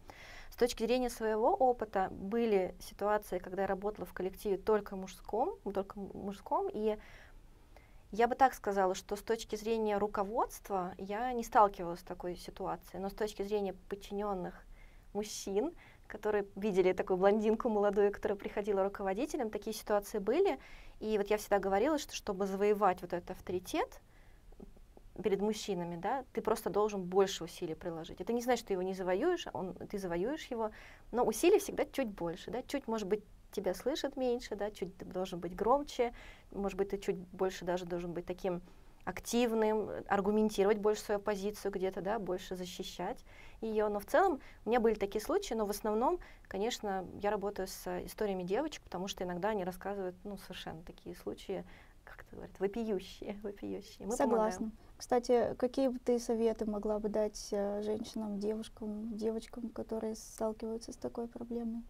С 0.50 0.56
точки 0.56 0.84
зрения 0.84 1.10
своего 1.10 1.54
опыта 1.54 2.08
были 2.10 2.74
ситуации, 2.80 3.38
когда 3.38 3.62
я 3.62 3.68
работала 3.68 4.06
в 4.06 4.12
коллективе 4.12 4.56
только 4.56 4.94
мужском, 4.94 5.56
только 5.72 5.98
мужском, 5.98 6.68
и 6.72 6.98
я 8.12 8.28
бы 8.28 8.36
так 8.36 8.54
сказала, 8.54 8.94
что 8.94 9.16
с 9.16 9.22
точки 9.22 9.56
зрения 9.56 9.98
руководства 9.98 10.94
я 10.98 11.32
не 11.32 11.42
сталкивалась 11.42 12.00
с 12.00 12.04
такой 12.04 12.36
ситуацией, 12.36 13.00
но 13.00 13.08
с 13.08 13.14
точки 13.14 13.42
зрения 13.42 13.74
подчиненных 13.88 14.64
мужчин, 15.14 15.72
которые 16.06 16.46
видели 16.56 16.92
такую 16.92 17.16
блондинку 17.16 17.68
молодую, 17.68 18.12
которая 18.12 18.38
приходила 18.38 18.84
руководителем, 18.84 19.50
такие 19.50 19.74
ситуации 19.74 20.18
были. 20.18 20.58
И 21.00 21.18
вот 21.18 21.28
я 21.28 21.36
всегда 21.38 21.58
говорила, 21.58 21.98
что 21.98 22.14
чтобы 22.14 22.46
завоевать 22.46 23.02
вот 23.02 23.12
этот 23.12 23.32
авторитет 23.32 24.00
перед 25.22 25.40
мужчинами, 25.40 25.96
да, 25.96 26.24
ты 26.32 26.40
просто 26.40 26.70
должен 26.70 27.02
больше 27.02 27.44
усилий 27.44 27.74
приложить. 27.74 28.20
Это 28.20 28.32
не 28.32 28.42
значит, 28.42 28.60
что 28.60 28.68
ты 28.68 28.74
его 28.74 28.82
не 28.82 28.94
завоюешь, 28.94 29.46
он, 29.52 29.74
ты 29.74 29.98
завоюешь 29.98 30.46
его, 30.46 30.70
но 31.12 31.24
усилий 31.24 31.58
всегда 31.58 31.84
чуть 31.84 32.08
больше, 32.08 32.50
да, 32.50 32.62
чуть, 32.62 32.88
может 32.88 33.06
быть, 33.06 33.22
тебя 33.52 33.74
слышат 33.74 34.16
меньше, 34.16 34.56
да, 34.56 34.70
чуть 34.70 34.96
ты 34.96 35.04
должен 35.04 35.38
быть 35.38 35.54
громче, 35.54 36.12
может 36.50 36.76
быть, 36.76 36.90
ты 36.90 36.98
чуть 36.98 37.16
больше 37.16 37.64
даже 37.64 37.84
должен 37.84 38.12
быть 38.12 38.26
таким 38.26 38.60
активным, 39.04 39.90
аргументировать 40.08 40.78
больше 40.78 41.02
свою 41.02 41.20
позицию 41.20 41.72
где-то, 41.72 42.00
да, 42.00 42.18
больше 42.18 42.56
защищать 42.56 43.24
ее. 43.60 43.88
Но 43.88 44.00
в 44.00 44.06
целом 44.06 44.40
у 44.64 44.68
меня 44.68 44.80
были 44.80 44.94
такие 44.94 45.22
случаи, 45.22 45.54
но 45.54 45.66
в 45.66 45.70
основном, 45.70 46.18
конечно, 46.48 47.06
я 47.20 47.30
работаю 47.30 47.68
с 47.68 47.86
историями 48.04 48.42
девочек, 48.42 48.82
потому 48.82 49.08
что 49.08 49.24
иногда 49.24 49.50
они 49.50 49.64
рассказывают, 49.64 50.16
ну, 50.24 50.38
совершенно 50.38 50.82
такие 50.82 51.14
случаи, 51.16 51.64
как 52.04 52.22
это 52.22 52.36
говорят, 52.36 52.60
вопиющие, 52.60 53.38
вопиющие. 53.42 54.06
Мы 54.06 54.16
Согласна. 54.16 54.58
Помогаем. 54.58 54.72
Кстати, 54.96 55.54
какие 55.58 55.88
бы 55.88 55.98
ты 55.98 56.18
советы 56.18 56.64
могла 56.64 56.98
бы 56.98 57.08
дать 57.08 57.48
э, 57.50 57.82
женщинам, 57.82 58.38
девушкам, 58.38 59.16
девочкам, 59.16 59.68
которые 59.70 60.14
сталкиваются 60.14 60.92
с 60.92 60.96
такой 60.96 61.26
проблемой? 61.26 61.82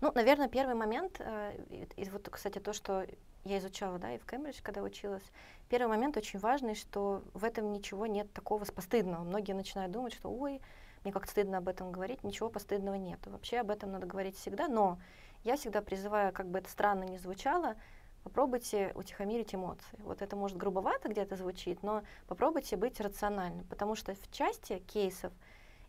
Ну, 0.00 0.12
наверное, 0.12 0.48
первый 0.48 0.74
момент, 0.74 1.20
э, 1.20 1.52
и, 1.70 1.88
и 1.96 2.10
вот, 2.10 2.28
кстати, 2.28 2.58
то, 2.58 2.72
что 2.72 3.06
я 3.46 3.58
изучала, 3.58 3.98
да, 3.98 4.12
и 4.12 4.18
в 4.18 4.26
Кембридж, 4.26 4.60
когда 4.62 4.82
училась, 4.82 5.22
первый 5.68 5.88
момент 5.88 6.16
очень 6.16 6.38
важный, 6.38 6.74
что 6.74 7.22
в 7.32 7.44
этом 7.44 7.72
ничего 7.72 8.06
нет 8.06 8.32
такого 8.32 8.64
постыдного. 8.64 9.24
Многие 9.24 9.52
начинают 9.52 9.92
думать, 9.92 10.12
что, 10.12 10.30
ой, 10.30 10.60
мне 11.04 11.12
как-то 11.12 11.30
стыдно 11.30 11.58
об 11.58 11.68
этом 11.68 11.92
говорить, 11.92 12.24
ничего 12.24 12.48
постыдного 12.48 12.96
нет. 12.96 13.20
Вообще 13.26 13.58
об 13.58 13.70
этом 13.70 13.92
надо 13.92 14.06
говорить 14.06 14.36
всегда, 14.36 14.68
но 14.68 14.98
я 15.44 15.56
всегда 15.56 15.80
призываю, 15.80 16.32
как 16.32 16.48
бы 16.48 16.58
это 16.58 16.68
странно 16.68 17.04
ни 17.04 17.16
звучало, 17.16 17.76
попробуйте 18.24 18.90
утихомирить 18.96 19.54
эмоции. 19.54 19.98
Вот 19.98 20.20
это 20.20 20.34
может 20.34 20.56
грубовато 20.56 21.08
где-то 21.08 21.36
звучит, 21.36 21.84
но 21.84 22.02
попробуйте 22.26 22.76
быть 22.76 23.00
рациональным, 23.00 23.64
потому 23.66 23.94
что 23.94 24.14
в 24.14 24.32
части 24.32 24.80
кейсов 24.80 25.32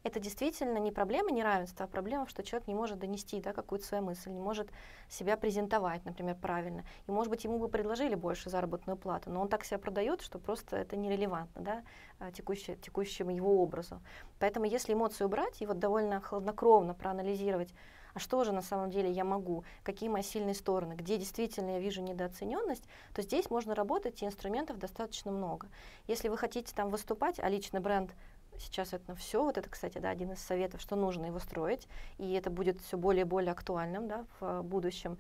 это 0.08 0.20
действительно 0.20 0.78
не 0.78 0.92
проблема 0.92 1.32
неравенства, 1.32 1.86
а 1.86 1.88
проблема, 1.88 2.28
что 2.28 2.44
человек 2.44 2.68
не 2.68 2.76
может 2.76 3.00
донести 3.00 3.40
да, 3.42 3.54
какую-то 3.54 3.86
свою 3.86 4.04
мысль, 4.04 4.32
не 4.32 4.40
может 4.40 4.70
себя 5.10 5.38
презентовать, 5.38 6.04
например, 6.06 6.36
правильно. 6.36 6.84
И, 7.08 7.12
может 7.12 7.30
быть, 7.30 7.44
ему 7.44 7.60
бы 7.60 7.68
предложили 7.68 8.16
больше 8.16 8.50
заработную 8.50 8.98
плату, 8.98 9.30
но 9.30 9.42
он 9.42 9.50
так 9.50 9.64
себя 9.64 9.78
продает, 9.78 10.22
что 10.22 10.40
просто 10.40 10.78
это 10.78 10.96
нерелевантно 10.96 11.62
да, 11.62 11.84
а, 12.20 12.32
текущее, 12.32 12.78
текущему 12.78 13.32
его 13.32 13.62
образу. 13.62 14.02
Поэтому, 14.40 14.66
если 14.66 14.94
эмоции 14.94 15.24
убрать 15.24 15.62
и 15.62 15.66
вот 15.66 15.80
довольно 15.80 16.22
хладнокровно 16.22 16.94
проанализировать, 16.94 17.74
а 18.14 18.20
что 18.20 18.44
же 18.44 18.52
на 18.52 18.64
самом 18.64 18.90
деле 18.90 19.12
я 19.12 19.24
могу, 19.24 19.64
какие 19.84 20.10
мои 20.10 20.24
сильные 20.24 20.56
стороны, 20.56 20.94
где 20.94 21.18
действительно 21.18 21.72
я 21.72 21.80
вижу 21.80 22.02
недооцененность, 22.02 22.84
то 23.14 23.22
здесь 23.22 23.52
можно 23.52 23.76
работать, 23.76 24.24
и 24.24 24.26
инструментов 24.26 24.80
достаточно 24.80 25.32
много. 25.32 25.68
Если 26.08 26.28
вы 26.28 26.36
хотите 26.36 26.74
там 26.74 26.90
выступать, 26.90 27.40
а 27.40 27.48
личный 27.48 27.80
бренд 27.80 28.16
сейчас 28.60 28.94
это 28.94 29.16
все, 29.16 29.44
вот 29.44 29.58
это, 29.58 29.70
кстати, 29.70 29.98
да, 29.98 30.10
один 30.10 30.32
из 30.32 30.40
советов, 30.40 30.82
что 30.82 30.96
нужно 30.96 31.26
его 31.26 31.40
строить, 31.40 31.88
и 32.18 32.34
это 32.34 32.50
будет 32.50 32.80
все 32.82 32.98
более 32.98 33.22
и 33.22 33.26
более 33.26 33.52
актуальным 33.52 34.08
да, 34.08 34.26
в 34.40 34.62
будущем. 34.64 35.18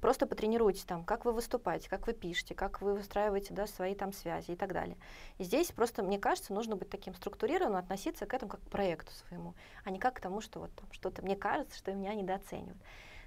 Просто 0.00 0.26
потренируйтесь 0.26 0.84
там, 0.84 1.04
как 1.04 1.24
вы 1.24 1.32
выступаете, 1.32 1.88
как 1.88 2.06
вы 2.06 2.12
пишете, 2.12 2.54
как 2.54 2.82
вы 2.82 2.94
выстраиваете 2.94 3.54
да, 3.54 3.66
свои 3.66 3.94
там 3.94 4.12
связи 4.12 4.50
и 4.50 4.56
так 4.56 4.72
далее. 4.72 4.96
И 5.38 5.44
здесь 5.44 5.72
просто, 5.72 6.02
мне 6.02 6.18
кажется, 6.18 6.52
нужно 6.52 6.76
быть 6.76 6.90
таким 6.90 7.14
структурированным, 7.14 7.78
относиться 7.78 8.26
к 8.26 8.34
этому 8.34 8.50
как 8.50 8.60
к 8.60 8.68
проекту 8.68 9.12
своему, 9.12 9.54
а 9.84 9.90
не 9.90 9.98
как 9.98 10.16
к 10.16 10.20
тому, 10.20 10.40
что 10.40 10.60
вот 10.60 10.70
там 10.74 10.86
что-то 10.92 11.22
мне 11.22 11.34
кажется, 11.34 11.76
что 11.76 11.92
меня 11.94 12.14
недооценивают. 12.14 12.78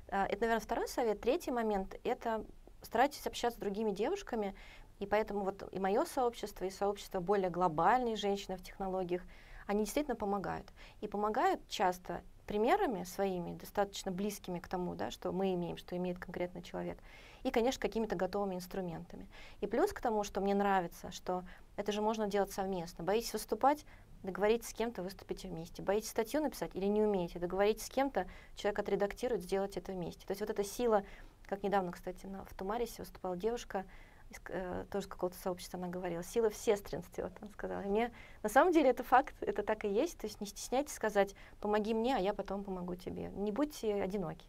А, 0.10 0.25
это, 0.25 0.41
наверное, 0.41 0.63
второй 0.63 0.88
совет. 0.88 1.22
Третий 1.22 1.51
момент— 1.51 1.96
это 2.03 2.46
старайтесь 2.82 3.25
общаться 3.25 3.58
с 3.58 3.62
другими 3.62 3.91
девушками, 3.91 4.56
и 5.00 5.06
поэтому 5.06 5.44
вот 5.44 5.68
и 5.72 5.79
мое 5.79 6.06
сообщество, 6.06 6.65
и 6.65 6.70
сообщество 6.70 7.20
более 7.20 7.50
глобальные 7.50 8.15
женщины 8.15 8.58
в 8.58 8.63
технологиях, 8.63 9.24
они 9.65 9.84
действительно 9.84 10.15
помогают. 10.15 10.68
И 11.01 11.08
помогают 11.08 11.62
часто 11.68 12.22
примерами 12.48 13.03
своими, 13.03 13.53
достаточно 13.56 14.12
близкими 14.12 14.60
к 14.60 14.68
тому, 14.68 14.96
да, 14.96 15.12
что 15.12 15.32
мы 15.32 15.53
имеем, 15.53 15.77
что 15.77 15.96
имеет 15.96 16.18
конкретный 16.18 16.63
человек. 16.63 16.98
И, 17.44 17.51
конечно, 17.51 17.79
какими-то 17.79 18.15
готовыми 18.15 18.56
инструментами. 18.56 19.27
И 19.62 19.68
плюс 19.68 19.94
к 19.94 20.01
тому, 20.01 20.24
что 20.24 20.41
мне 20.41 20.56
нравится, 20.56 21.12
что 21.12 21.44
это 21.77 21.91
же 21.91 22.01
можно 22.01 22.27
делать 22.27 22.51
совместно. 22.51 23.03
Боитесь 23.03 23.32
выступать, 23.32 23.86
договоритесь 24.24 24.70
с 24.70 24.74
кем-то, 24.74 25.03
выступите 25.03 25.48
вместе. 25.48 25.82
Боитесь 25.82 26.10
статью 26.10 26.41
написать 26.41 26.72
или 26.74 26.86
не 26.86 27.01
умеете, 27.01 27.39
договоритесь 27.39 27.86
с 27.86 27.89
кем-то, 27.89 28.27
человек 28.56 28.79
отредактирует, 28.79 29.44
сделать 29.44 29.77
это 29.77 29.91
вместе. 29.91 30.25
То 30.25 30.32
есть 30.32 30.41
вот 30.41 30.50
эта 30.50 30.63
сила, 30.63 31.03
как 31.46 31.63
недавно, 31.63 31.91
кстати, 31.91 32.25
на, 32.25 32.44
в 32.46 32.53
Тумарисе 32.56 33.03
выступала 33.03 33.38
девушка, 33.38 33.86
из, 34.29 34.38
э, 34.50 34.86
тоже 34.91 35.07
какого-то 35.07 35.38
сообщества 35.38 35.79
она 35.79 35.88
говорила, 35.88 36.24
сила 36.24 36.50
в 36.50 36.55
сестринстве, 36.55 37.24
вот 37.24 37.33
она 37.41 37.50
сказала. 37.51 37.81
И 37.81 37.88
мне 37.88 38.12
на 38.43 38.50
самом 38.50 38.71
деле 38.71 38.89
это 38.89 39.03
факт, 39.03 39.36
это 39.41 39.63
так 39.63 39.86
и 39.86 39.89
есть, 39.89 40.17
то 40.19 40.27
есть 40.27 40.39
не 40.41 40.48
стесняйтесь 40.48 40.93
сказать, 40.93 41.36
помоги 41.59 41.93
мне, 41.93 42.15
а 42.15 42.19
я 42.19 42.33
потом 42.33 42.63
помогу 42.63 42.95
тебе. 42.95 43.29
Не 43.36 43.51
будьте 43.51 44.01
одиноки. 44.01 44.45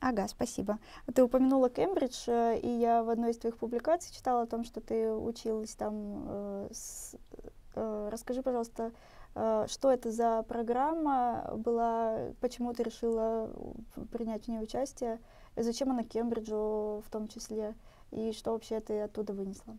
Ага, 0.00 0.28
спасибо. 0.28 0.78
Ты 1.14 1.24
упомянула 1.24 1.70
Кембридж, 1.70 2.24
э, 2.28 2.58
и 2.58 2.68
я 2.68 3.02
в 3.02 3.10
одной 3.10 3.30
из 3.30 3.38
твоих 3.38 3.56
публикаций 3.56 4.14
читала 4.14 4.42
о 4.42 4.46
том, 4.46 4.64
что 4.64 4.80
ты 4.80 5.10
училась 5.10 5.74
там. 5.74 6.24
Э, 6.28 6.68
с, 6.70 7.16
э, 7.74 8.08
расскажи, 8.12 8.42
пожалуйста, 8.42 8.92
что 9.66 9.92
это 9.92 10.10
за 10.12 10.42
программа 10.44 11.52
была, 11.58 12.30
почему 12.40 12.72
ты 12.72 12.84
решила 12.84 13.50
принять 14.10 14.46
в 14.46 14.48
ней 14.48 14.62
участие, 14.62 15.20
и 15.56 15.62
зачем 15.62 15.90
она 15.90 16.04
Кембриджу 16.04 17.02
в 17.06 17.10
том 17.10 17.28
числе? 17.28 17.74
И 18.16 18.32
что 18.32 18.52
вообще 18.52 18.80
ты 18.80 19.02
оттуда 19.02 19.34
вынесла? 19.34 19.76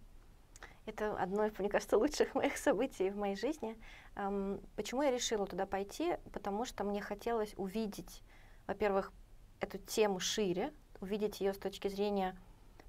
Это 0.86 1.18
одно 1.18 1.46
из, 1.46 1.58
мне 1.58 1.70
кажется, 1.70 1.98
лучших 1.98 2.36
моих 2.36 2.56
событий 2.58 3.10
в 3.10 3.18
моей 3.18 3.36
жизни. 3.36 3.76
Эм, 4.16 4.62
почему 4.76 5.02
я 5.02 5.12
решила 5.12 5.46
туда 5.46 5.66
пойти? 5.66 6.18
Потому 6.32 6.64
что 6.64 6.84
мне 6.84 7.02
хотелось 7.02 7.54
увидеть, 7.58 8.22
во-первых, 8.68 9.12
эту 9.60 9.80
тему 9.80 10.20
шире, 10.20 10.72
увидеть 11.02 11.42
ее 11.42 11.54
с 11.54 11.58
точки 11.58 11.88
зрения 11.88 12.38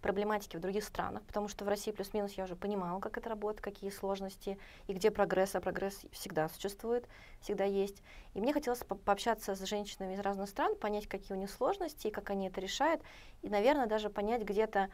проблематики 0.03 0.57
в 0.57 0.61
других 0.61 0.85
странах, 0.85 1.23
потому 1.25 1.49
что 1.49 1.65
в 1.65 1.69
России 1.69 1.91
плюс-минус 1.91 2.33
я 2.35 2.45
уже 2.45 2.55
понимала, 2.55 3.01
как 3.01 3.19
это 3.19 3.29
работает, 3.31 3.63
какие 3.63 3.91
сложности 3.91 4.59
и 4.87 4.93
где 4.93 5.11
прогресс, 5.11 5.55
а 5.55 5.61
прогресс 5.61 6.03
всегда 6.13 6.49
существует, 6.49 7.09
всегда 7.41 7.65
есть. 7.65 8.03
И 8.35 8.41
мне 8.41 8.53
хотелось 8.53 8.85
по 8.85 8.95
пообщаться 8.95 9.55
с 9.55 9.65
женщинами 9.65 10.15
из 10.15 10.21
разных 10.21 10.49
стран, 10.49 10.77
понять, 10.77 11.09
какие 11.09 11.37
у 11.37 11.41
них 11.41 11.51
сложности, 11.51 12.11
как 12.11 12.31
они 12.31 12.47
это 12.47 12.61
решают, 12.61 13.03
и, 13.43 13.49
наверное, 13.49 13.87
даже 13.87 14.09
понять 14.09 14.43
где-то, 14.43 14.89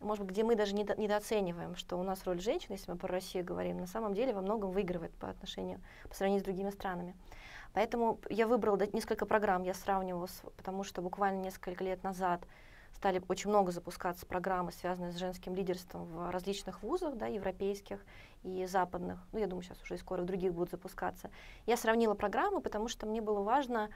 может 0.00 0.24
быть, 0.24 0.32
где 0.32 0.44
мы 0.44 0.56
даже 0.56 0.74
недо, 0.74 0.94
недооцениваем, 0.96 1.74
что 1.76 1.96
у 1.96 2.02
нас 2.02 2.24
роль 2.24 2.40
женщины, 2.40 2.74
если 2.74 2.90
мы 2.90 2.98
про 2.98 3.08
Россию 3.08 3.44
говорим, 3.44 3.78
на 3.78 3.86
самом 3.86 4.14
деле 4.14 4.34
во 4.34 4.42
многом 4.42 4.70
выигрывает 4.70 5.12
по 5.14 5.28
отношению, 5.28 5.80
по 6.08 6.14
сравнению 6.14 6.42
с 6.42 6.44
другими 6.44 6.70
странами. 6.70 7.14
Поэтому 7.72 8.20
я 8.30 8.46
выбрала 8.46 8.78
несколько 8.92 9.26
программ, 9.26 9.62
я 9.62 9.74
сравнивала, 9.74 10.26
с, 10.26 10.42
потому 10.56 10.82
что 10.82 11.02
буквально 11.02 11.42
несколько 11.42 11.84
лет 11.84 12.02
назад 12.02 12.40
стали 12.94 13.22
очень 13.28 13.50
много 13.50 13.72
запускаться 13.72 14.24
программы, 14.24 14.72
связанные 14.72 15.12
с 15.12 15.16
женским 15.16 15.54
лидерством 15.54 16.06
в 16.06 16.30
различных 16.30 16.82
вузах, 16.82 17.16
да, 17.16 17.26
европейских 17.26 18.00
и 18.42 18.64
западных. 18.66 19.18
Ну, 19.32 19.38
я 19.38 19.46
думаю, 19.46 19.62
сейчас 19.62 19.82
уже 19.82 19.94
и 19.94 19.98
скоро 19.98 20.22
других 20.22 20.54
будут 20.54 20.70
запускаться. 20.70 21.30
Я 21.66 21.76
сравнила 21.76 22.14
программы, 22.14 22.62
потому 22.62 22.88
что 22.88 23.06
мне 23.06 23.20
было 23.20 23.42
важно, 23.42 23.90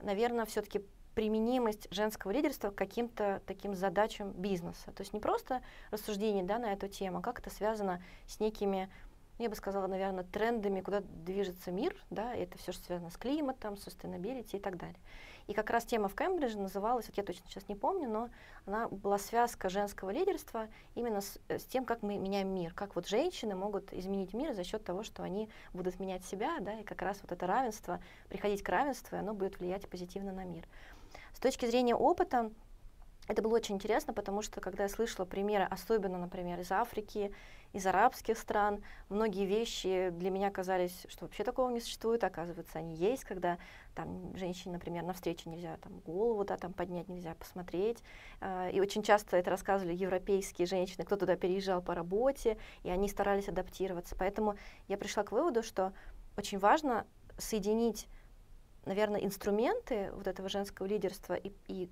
наверное, 0.00 0.46
все-таки 0.46 0.82
применимость 1.14 1.88
женского 1.90 2.30
лидерства 2.30 2.70
к 2.70 2.74
каким-то 2.74 3.42
таким 3.46 3.74
задачам 3.74 4.32
бизнеса. 4.32 4.92
То 4.92 5.02
есть 5.02 5.12
не 5.12 5.20
просто 5.20 5.62
рассуждение 5.90 6.44
да, 6.44 6.58
на 6.58 6.72
эту 6.72 6.88
тему, 6.88 7.18
а 7.18 7.22
как 7.22 7.40
это 7.40 7.50
связано 7.50 8.02
с 8.26 8.40
некими, 8.40 8.90
я 9.38 9.48
бы 9.48 9.56
сказала, 9.56 9.86
наверное, 9.86 10.24
трендами, 10.24 10.80
куда 10.80 11.00
движется 11.00 11.70
мир, 11.70 11.96
да, 12.10 12.34
это 12.34 12.58
все, 12.58 12.72
что 12.72 12.84
связано 12.84 13.10
с 13.10 13.16
климатом, 13.16 13.74
sustainability 13.74 14.56
и 14.56 14.60
так 14.60 14.76
далее. 14.76 14.98
И 15.46 15.54
как 15.54 15.70
раз 15.70 15.84
тема 15.84 16.08
в 16.08 16.14
Кембридже 16.14 16.58
называлась, 16.58 17.10
я 17.14 17.22
точно 17.22 17.44
сейчас 17.48 17.68
не 17.68 17.74
помню, 17.74 18.08
но 18.08 18.28
она 18.64 18.88
была 18.88 19.18
связка 19.18 19.68
женского 19.68 20.10
лидерства 20.10 20.68
именно 20.94 21.20
с, 21.20 21.38
э, 21.48 21.58
с 21.58 21.64
тем, 21.64 21.84
как 21.84 22.02
мы 22.02 22.16
меняем 22.16 22.48
мир, 22.48 22.72
как 22.72 22.94
вот 22.94 23.08
женщины 23.08 23.54
могут 23.54 23.92
изменить 23.92 24.34
мир 24.34 24.54
за 24.54 24.64
счет 24.64 24.84
того, 24.84 25.02
что 25.02 25.22
они 25.22 25.48
будут 25.72 25.98
менять 25.98 26.24
себя, 26.24 26.58
да, 26.60 26.74
и 26.74 26.84
как 26.84 27.02
раз 27.02 27.18
вот 27.22 27.32
это 27.32 27.46
равенство, 27.46 28.00
приходить 28.28 28.62
к 28.62 28.68
равенству, 28.68 29.16
и 29.16 29.18
оно 29.18 29.34
будет 29.34 29.58
влиять 29.58 29.88
позитивно 29.88 30.32
на 30.32 30.44
мир. 30.44 30.64
С 31.32 31.38
точки 31.40 31.66
зрения 31.66 31.94
опыта, 31.94 32.50
это 33.28 33.40
было 33.40 33.54
очень 33.54 33.76
интересно, 33.76 34.12
потому 34.12 34.42
что 34.42 34.60
когда 34.60 34.82
я 34.82 34.88
слышала 34.88 35.24
примеры, 35.24 35.64
особенно, 35.64 36.18
например, 36.18 36.58
из 36.58 36.72
Африки, 36.72 37.32
из 37.72 37.86
арабских 37.86 38.36
стран, 38.36 38.82
многие 39.08 39.46
вещи 39.46 40.10
для 40.10 40.30
меня 40.30 40.50
казались, 40.50 41.06
что 41.08 41.24
вообще 41.24 41.44
такого 41.44 41.70
не 41.70 41.80
существует, 41.80 42.24
оказывается, 42.24 42.78
они 42.78 42.94
есть, 42.96 43.24
когда 43.24 43.58
там 43.94 44.36
женщине, 44.36 44.74
например, 44.74 45.04
на 45.04 45.12
встрече 45.12 45.48
нельзя 45.48 45.76
там 45.78 46.00
голову 46.00 46.44
да, 46.44 46.56
там 46.56 46.72
поднять, 46.72 47.08
нельзя 47.08 47.34
посмотреть. 47.34 48.02
А, 48.40 48.68
и 48.68 48.80
очень 48.80 49.02
часто 49.02 49.36
это 49.36 49.50
рассказывали 49.50 49.94
европейские 49.94 50.66
женщины, 50.66 51.04
кто 51.04 51.16
туда 51.16 51.36
переезжал 51.36 51.80
по 51.80 51.94
работе, 51.94 52.58
и 52.82 52.90
они 52.90 53.08
старались 53.08 53.48
адаптироваться. 53.48 54.16
Поэтому 54.18 54.56
я 54.88 54.98
пришла 54.98 55.22
к 55.22 55.32
выводу, 55.32 55.62
что 55.62 55.92
очень 56.36 56.58
важно 56.58 57.06
соединить 57.38 58.08
наверное, 58.84 59.20
инструменты 59.20 60.10
вот 60.12 60.26
этого 60.26 60.48
женского 60.48 60.86
лидерства 60.86 61.34
и, 61.34 61.52
и 61.68 61.88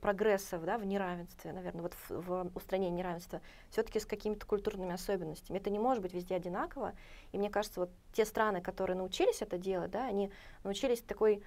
прогресса 0.00 0.58
да, 0.58 0.78
в 0.78 0.86
неравенстве, 0.86 1.52
наверное, 1.52 1.82
вот 1.82 1.94
в, 2.08 2.10
в 2.10 2.50
устранении 2.56 2.98
неравенства, 2.98 3.40
все-таки 3.70 4.00
с 4.00 4.06
какими-то 4.06 4.46
культурными 4.46 4.92
особенностями. 4.92 5.58
Это 5.58 5.70
не 5.70 5.78
может 5.78 6.02
быть 6.02 6.14
везде 6.14 6.34
одинаково. 6.34 6.94
И 7.32 7.38
мне 7.38 7.50
кажется, 7.50 7.80
вот 7.80 7.90
те 8.12 8.24
страны, 8.24 8.60
которые 8.60 8.96
научились 8.96 9.42
это 9.42 9.58
делать, 9.58 9.90
да, 9.90 10.06
они 10.06 10.30
научились 10.64 11.02
такой, 11.02 11.42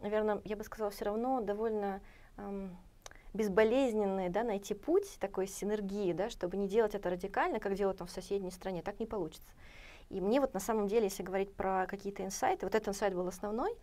наверное, 0.00 0.40
я 0.44 0.56
бы 0.56 0.64
сказала, 0.64 0.90
все 0.90 1.04
равно 1.04 1.40
довольно 1.40 2.00
эм, 2.36 2.76
безболезненный, 3.34 4.30
да, 4.30 4.42
найти 4.44 4.74
путь 4.74 5.18
такой 5.20 5.46
синергии, 5.46 6.12
да, 6.12 6.30
чтобы 6.30 6.56
не 6.56 6.68
делать 6.68 6.94
это 6.94 7.10
радикально, 7.10 7.60
как 7.60 7.74
делают 7.74 7.98
там 7.98 8.06
в 8.06 8.10
соседней 8.10 8.50
стране, 8.50 8.82
так 8.82 8.98
не 8.98 9.06
получится. 9.06 9.50
И 10.08 10.20
мне 10.20 10.40
вот 10.40 10.54
на 10.54 10.60
самом 10.60 10.88
деле, 10.88 11.04
если 11.04 11.22
говорить 11.22 11.52
про 11.52 11.86
какие-то 11.86 12.24
инсайты, 12.24 12.64
вот 12.64 12.74
этот 12.74 12.88
инсайт 12.88 13.14
был 13.14 13.28
основной, 13.28 13.76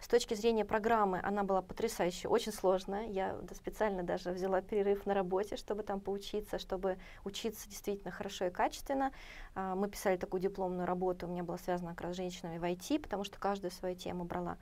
с 0.00 0.06
точки 0.06 0.34
зрения 0.34 0.64
программы 0.64 1.20
она 1.24 1.42
была 1.42 1.60
потрясающая, 1.60 2.30
очень 2.30 2.52
сложная. 2.52 3.08
Я 3.08 3.36
специально 3.52 4.04
даже 4.04 4.30
взяла 4.30 4.60
перерыв 4.60 5.06
на 5.06 5.14
работе, 5.14 5.56
чтобы 5.56 5.82
там 5.82 6.00
поучиться, 6.00 6.58
чтобы 6.60 6.98
учиться 7.24 7.68
действительно 7.68 8.12
хорошо 8.12 8.46
и 8.46 8.50
качественно. 8.50 9.12
А, 9.56 9.74
мы 9.74 9.88
писали 9.88 10.16
такую 10.16 10.40
дипломную 10.40 10.86
работу, 10.86 11.26
у 11.26 11.30
меня 11.30 11.42
была 11.42 11.58
связана 11.58 11.90
как 11.90 12.02
раз 12.02 12.12
с 12.14 12.16
женщинами 12.16 12.58
в 12.58 12.64
IT, 12.64 13.00
потому 13.00 13.24
что 13.24 13.40
каждая 13.40 13.72
свою 13.72 13.96
тему 13.96 14.24
брала. 14.24 14.56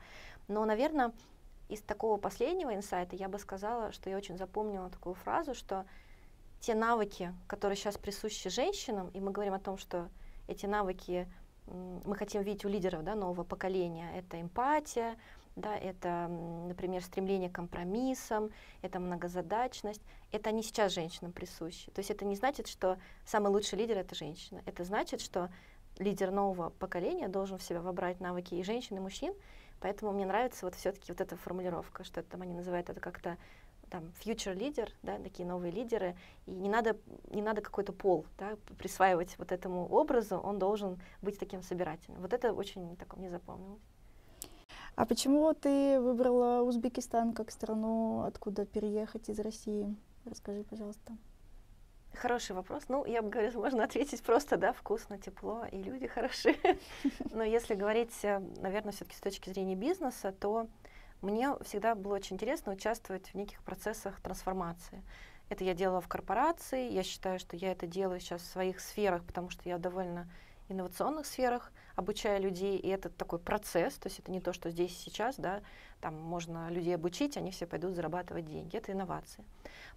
Но, 0.49 0.65
наверное, 0.65 1.13
из 1.69 1.83
такого 1.83 2.17
последнего 2.17 2.75
инсайта 2.75 3.15
я 3.15 3.29
бы 3.29 3.39
сказала, 3.39 3.93
что 3.93 4.09
я 4.09 4.17
очень 4.17 4.39
запомнила 4.39 4.89
такую 4.89 5.15
фразу, 5.15 5.55
что 5.55 5.85
те 6.61 6.75
навыки, 6.75 7.35
которые 7.47 7.77
сейчас 7.77 7.99
присущи 7.99 8.49
женщинам, 8.49 9.11
и 9.11 9.21
мы 9.21 9.33
говорим 9.33 9.53
о 9.53 9.61
том, 9.61 9.77
что 9.77 10.09
эти 10.49 10.65
навыки 10.65 11.29
мы 11.67 12.15
хотим 12.15 12.43
видеть 12.43 12.65
у 12.65 12.69
лидеров 12.69 13.03
да, 13.05 13.15
нового 13.15 13.45
поколения. 13.45 14.11
Это 14.17 14.41
эмпатия, 14.41 15.17
да, 15.57 15.77
это, 15.77 16.29
например, 16.69 17.03
стремление 17.03 17.49
к 17.49 17.55
компромиссам, 17.55 18.51
это 18.83 19.01
многозадачность. 19.01 20.03
Это 20.31 20.53
не 20.53 20.63
сейчас 20.63 20.93
женщинам 20.93 21.33
присущи. 21.33 21.91
То 21.93 22.01
есть 22.01 22.11
это 22.11 22.25
не 22.25 22.37
значит, 22.37 22.67
что 22.67 22.99
самый 23.25 23.51
лучший 23.51 23.79
лидер— 23.79 23.97
это 23.99 24.15
женщина. 24.15 24.63
Это 24.67 24.85
значит, 24.85 25.21
что 25.21 25.49
лидер 25.99 26.31
нового 26.31 26.71
поколения 26.71 27.29
должен 27.29 27.59
в 27.59 27.63
себя 27.63 27.81
вобрать 27.81 28.21
навыки 28.21 28.55
и 28.55 28.63
женщин, 28.63 28.97
и 28.99 29.01
мужчин. 29.01 29.33
Поэтому 29.81 30.13
мне 30.13 30.27
нравится 30.27 30.67
вот 30.67 30.75
все-таки 30.75 31.13
вот 31.13 31.21
эта 31.21 31.37
формулировка, 31.37 32.05
что 32.05 32.23
там 32.23 32.43
они 32.43 32.55
называют 32.55 32.91
это 32.91 33.01
как-то 33.01 33.39
там 33.91 34.13
future 34.25 34.55
лидер, 34.55 34.91
да, 35.03 35.19
такие 35.19 35.47
новые 35.49 35.73
лидеры, 35.73 36.17
и 36.47 36.51
не 36.51 36.69
надо, 36.69 36.97
не 37.31 37.43
надо 37.43 37.61
какой-то 37.61 37.93
пол 37.93 38.27
да, 38.39 38.57
присваивать 38.79 39.39
вот 39.39 39.53
этому 39.53 39.87
образу, 39.89 40.37
он 40.39 40.59
должен 40.59 41.01
быть 41.23 41.39
таким 41.39 41.63
собирательным. 41.63 42.21
Вот 42.21 42.33
это 42.33 42.53
очень 42.53 42.97
так 42.97 43.17
мне 43.17 43.31
запомнилось. 43.31 43.83
А 44.97 45.05
почему 45.05 45.53
ты 45.53 46.01
выбрала 46.01 46.63
Узбекистан 46.63 47.35
как 47.35 47.51
страну, 47.51 48.23
откуда 48.23 48.65
переехать 48.65 49.29
из 49.29 49.39
России? 49.39 49.95
Расскажи, 50.25 50.65
пожалуйста. 50.65 51.17
Хороший 52.15 52.57
вопрос. 52.57 52.85
Ну, 52.89 53.05
я 53.05 53.21
бы 53.21 53.29
говорила, 53.29 53.61
можно 53.61 53.85
ответить 53.85 54.23
просто, 54.23 54.57
да, 54.57 54.73
вкусно, 54.73 55.19
тепло 55.19 55.67
и 55.71 55.83
люди 55.83 56.07
хорошие. 56.15 56.57
Но 57.31 57.45
если 57.45 57.75
говорить, 57.75 58.13
э, 58.23 58.39
наверное, 58.63 58.93
все-таки 58.93 59.17
с 59.17 59.21
точки 59.21 59.51
зрения 59.51 59.75
бизнеса, 59.75 60.33
то 60.33 60.67
мне 61.23 61.55
всегда 61.63 61.95
было 61.95 62.15
очень 62.15 62.37
интересно 62.37 62.73
участвовать 62.73 63.29
в 63.29 63.35
неких 63.35 63.61
процессах 63.63 64.21
трансформации. 64.21 65.03
Это 65.49 65.65
я 65.65 65.75
делала 65.75 66.01
в 66.01 66.09
корпорации, 66.09 66.91
я 66.91 67.03
считаю, 67.03 67.39
что 67.39 67.57
я 67.57 67.73
это 67.73 67.87
делаю 67.87 68.21
сейчас 68.21 68.43
в 68.43 68.47
своих 68.47 68.81
сферах, 68.81 69.25
потому 69.25 69.51
что 69.51 69.69
я 69.69 69.79
довольно 69.79 70.29
инновационных 70.69 71.27
сферах 71.27 71.73
обучаю 71.95 72.43
людей, 72.43 72.77
и 72.77 72.89
это 72.89 73.09
такой 73.09 73.39
процесс, 73.39 73.95
то 73.95 74.09
есть 74.09 74.19
это 74.19 74.31
не 74.31 74.41
то, 74.41 74.53
что 74.53 74.71
здесь 74.71 74.97
сейчас, 74.97 75.37
да, 75.37 75.63
там 76.01 76.21
можно 76.21 76.69
людей 76.71 76.95
обучить, 76.95 77.37
они 77.37 77.53
все 77.53 77.67
пойдут 77.67 77.95
зарабатывать 77.95 78.47
деньги, 78.47 78.77
это 78.77 78.93
инновации. 78.93 79.45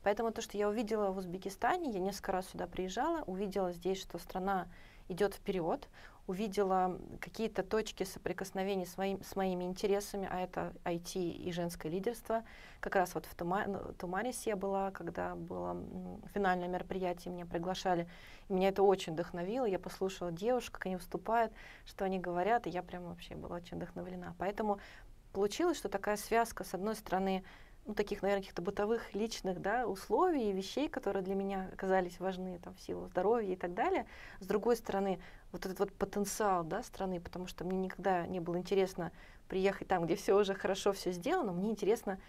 Поэтому 0.03 0.31
то, 0.31 0.41
что 0.41 0.57
я 0.57 0.69
увидела 0.69 1.11
в 1.11 1.17
Узбекистане, 1.17 1.91
я 1.91 1.99
несколько 1.99 2.31
раз 2.31 2.47
сюда 2.49 2.67
приезжала, 2.67 3.23
увидела 3.23 3.73
здесь, 3.73 3.99
что 3.99 4.17
страна 4.17 4.67
идет 5.09 5.33
вперед, 5.33 5.89
увидела 6.29 7.00
какие-то 7.19 7.63
точки 7.63 8.03
соприкосновения 8.03 8.86
с, 8.86 8.98
моим, 8.98 9.24
с 9.24 9.36
моими 9.36 9.63
интересами, 9.63 10.29
а 10.31 10.39
это 10.39 10.74
IT 10.83 11.19
и 11.19 11.51
женское 11.51 11.89
лидерство. 11.89 12.43
Как 12.79 12.95
раз 12.95 13.15
вот 13.15 13.25
в 13.25 13.33
Тумарисе 13.95 14.51
я 14.51 14.55
была, 14.55 14.91
когда 14.91 15.33
было 15.33 15.75
финальное 16.36 16.67
мероприятие, 16.67 17.33
меня 17.33 17.48
приглашали. 17.48 18.07
И 18.48 18.53
меня 18.53 18.67
это 18.67 18.83
очень 18.83 19.13
вдохновило. 19.13 19.65
Я 19.65 19.79
послушала 19.79 20.31
девушек, 20.31 20.75
как 20.75 20.86
они 20.86 20.98
выступают, 20.98 21.51
что 21.88 22.05
они 22.05 22.19
говорят, 22.19 22.67
и 22.67 22.69
я 22.69 22.83
прям 22.83 23.05
вообще 23.05 23.33
была 23.33 23.55
очень 23.55 23.77
вдохновлена. 23.77 24.36
Поэтому 24.38 24.79
получилось, 25.33 25.77
что 25.77 25.89
такая 25.89 26.17
связка, 26.17 26.63
с 26.63 26.75
одной 26.75 26.95
стороны, 26.95 27.43
ну, 27.89 27.96
таких, 27.96 28.22
наверное, 28.22 28.41
каких-то 28.41 28.62
бытовых, 28.62 29.15
личных 29.15 29.60
да, 29.60 29.88
условий 29.88 30.51
и 30.51 30.53
вещей, 30.53 30.88
которые 30.88 31.24
для 31.24 31.34
меня 31.34 31.72
оказались 31.74 32.19
важны 32.19 32.60
там, 32.60 32.75
в 32.75 32.81
силу 32.81 33.08
здоровья 33.08 33.53
и 33.53 33.55
так 33.55 33.74
далее. 33.74 34.05
С 34.39 34.46
другой 34.46 34.75
стороны, 34.75 35.19
вот 35.51 35.65
этот 35.65 35.79
вот 35.79 35.91
потенциал 35.93 36.63
да, 36.63 36.84
страны, 36.84 37.19
потому 37.19 37.48
что 37.48 37.65
мне 37.65 37.79
никогда 37.79 38.27
не 38.27 38.39
было 38.41 38.60
интересно 38.60 39.12
приехать 39.48 39.88
там, 39.88 40.05
где 40.05 40.15
все 40.15 40.38
уже 40.39 40.53
хорошо, 40.53 40.93
все 40.93 41.12
сделано, 41.12 41.51
мне 41.51 41.72
интересно 41.72 42.19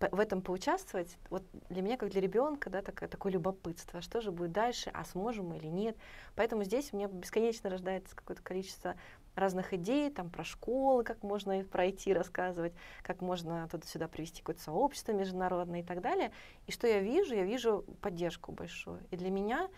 в 0.00 0.18
этом 0.18 0.40
поучаствовать, 0.40 1.18
вот 1.28 1.42
для 1.68 1.82
меня, 1.82 1.98
как 1.98 2.08
для 2.08 2.22
ребенка, 2.22 2.70
да, 2.70 2.80
такое, 2.80 3.10
такое 3.10 3.32
любопытство, 3.32 4.00
что 4.00 4.22
же 4.22 4.30
будет 4.30 4.52
дальше, 4.52 4.90
а 4.94 5.04
сможем 5.04 5.48
мы 5.48 5.58
или 5.58 5.66
нет. 5.66 5.98
Поэтому 6.36 6.64
здесь 6.64 6.94
у 6.94 6.96
меня 6.96 7.08
бесконечно 7.08 7.68
рождается 7.68 8.16
какое-то 8.16 8.42
количество 8.42 8.94
разных 9.36 9.72
идей, 9.74 10.10
там 10.10 10.30
про 10.30 10.42
школы, 10.42 11.04
как 11.04 11.22
можно 11.22 11.60
их 11.60 11.68
пройти, 11.68 12.12
рассказывать, 12.12 12.72
как 13.02 13.20
можно 13.20 13.68
туда-сюда 13.70 14.08
привести 14.08 14.40
какое-то 14.40 14.62
сообщество 14.62 15.12
международное 15.12 15.80
и 15.80 15.84
так 15.84 16.00
далее. 16.00 16.32
И 16.66 16.72
что 16.72 16.86
я 16.86 17.00
вижу? 17.00 17.34
Я 17.34 17.44
вижу 17.44 17.84
поддержку 18.00 18.52
большую. 18.52 19.00
И 19.10 19.16
для 19.16 19.30
меня 19.30 19.68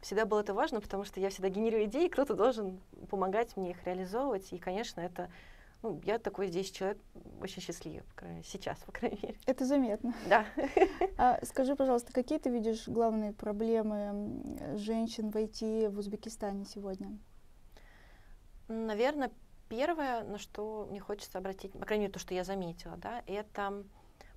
всегда 0.00 0.26
было 0.26 0.40
это 0.40 0.52
важно, 0.52 0.80
потому 0.80 1.04
что 1.04 1.20
я 1.20 1.30
всегда 1.30 1.48
генерирую 1.48 1.86
идеи, 1.86 2.08
кто-то 2.08 2.34
должен 2.34 2.80
помогать 3.08 3.56
мне 3.56 3.70
их 3.70 3.84
реализовывать. 3.86 4.52
И, 4.52 4.58
конечно, 4.58 5.00
это 5.00 5.30
ну, 5.82 5.98
я 6.04 6.18
такой 6.18 6.48
здесь 6.48 6.70
человек 6.70 6.98
очень 7.40 7.62
счастливый, 7.62 8.02
по 8.02 8.14
крайней 8.16 8.36
мере, 8.36 8.48
сейчас, 8.50 8.78
по 8.80 8.92
крайней 8.92 9.18
мере. 9.22 9.36
Это 9.46 9.64
заметно. 9.64 10.14
Да. 10.28 10.44
А, 11.16 11.38
скажи, 11.44 11.76
пожалуйста, 11.76 12.12
какие 12.12 12.38
ты 12.38 12.50
видишь 12.50 12.88
главные 12.88 13.32
проблемы 13.32 14.42
женщин 14.76 15.30
в 15.30 15.36
IT 15.36 15.90
в 15.90 15.98
Узбекистане 15.98 16.64
сегодня? 16.64 17.18
Наверное, 18.70 19.32
первое, 19.68 20.22
на 20.22 20.38
что 20.38 20.86
мне 20.88 21.00
хочется 21.00 21.38
обратить, 21.38 21.72
по 21.72 21.84
крайней 21.84 22.04
мере, 22.04 22.12
то, 22.12 22.20
что 22.20 22.34
я 22.34 22.44
заметила, 22.44 22.96
да, 22.96 23.24
это 23.26 23.82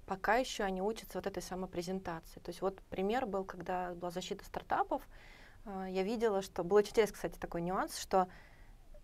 пока 0.08 0.38
еще 0.38 0.64
они 0.64 0.82
учатся 0.82 1.20
вот 1.20 1.28
этой 1.28 1.44
самопрезентации. 1.44 2.40
То 2.40 2.50
есть 2.50 2.60
вот 2.62 2.82
пример 2.90 3.28
был, 3.28 3.46
когда 3.46 3.94
была 3.94 4.10
защита 4.10 4.44
стартапов, 4.44 5.04
а, 5.66 5.88
я 5.88 6.02
видела, 6.02 6.42
что 6.42 6.64
был 6.64 6.78
очень 6.78 6.90
интересный, 6.90 7.14
кстати, 7.14 7.38
такой 7.38 7.62
нюанс, 7.62 7.96
что 8.00 8.28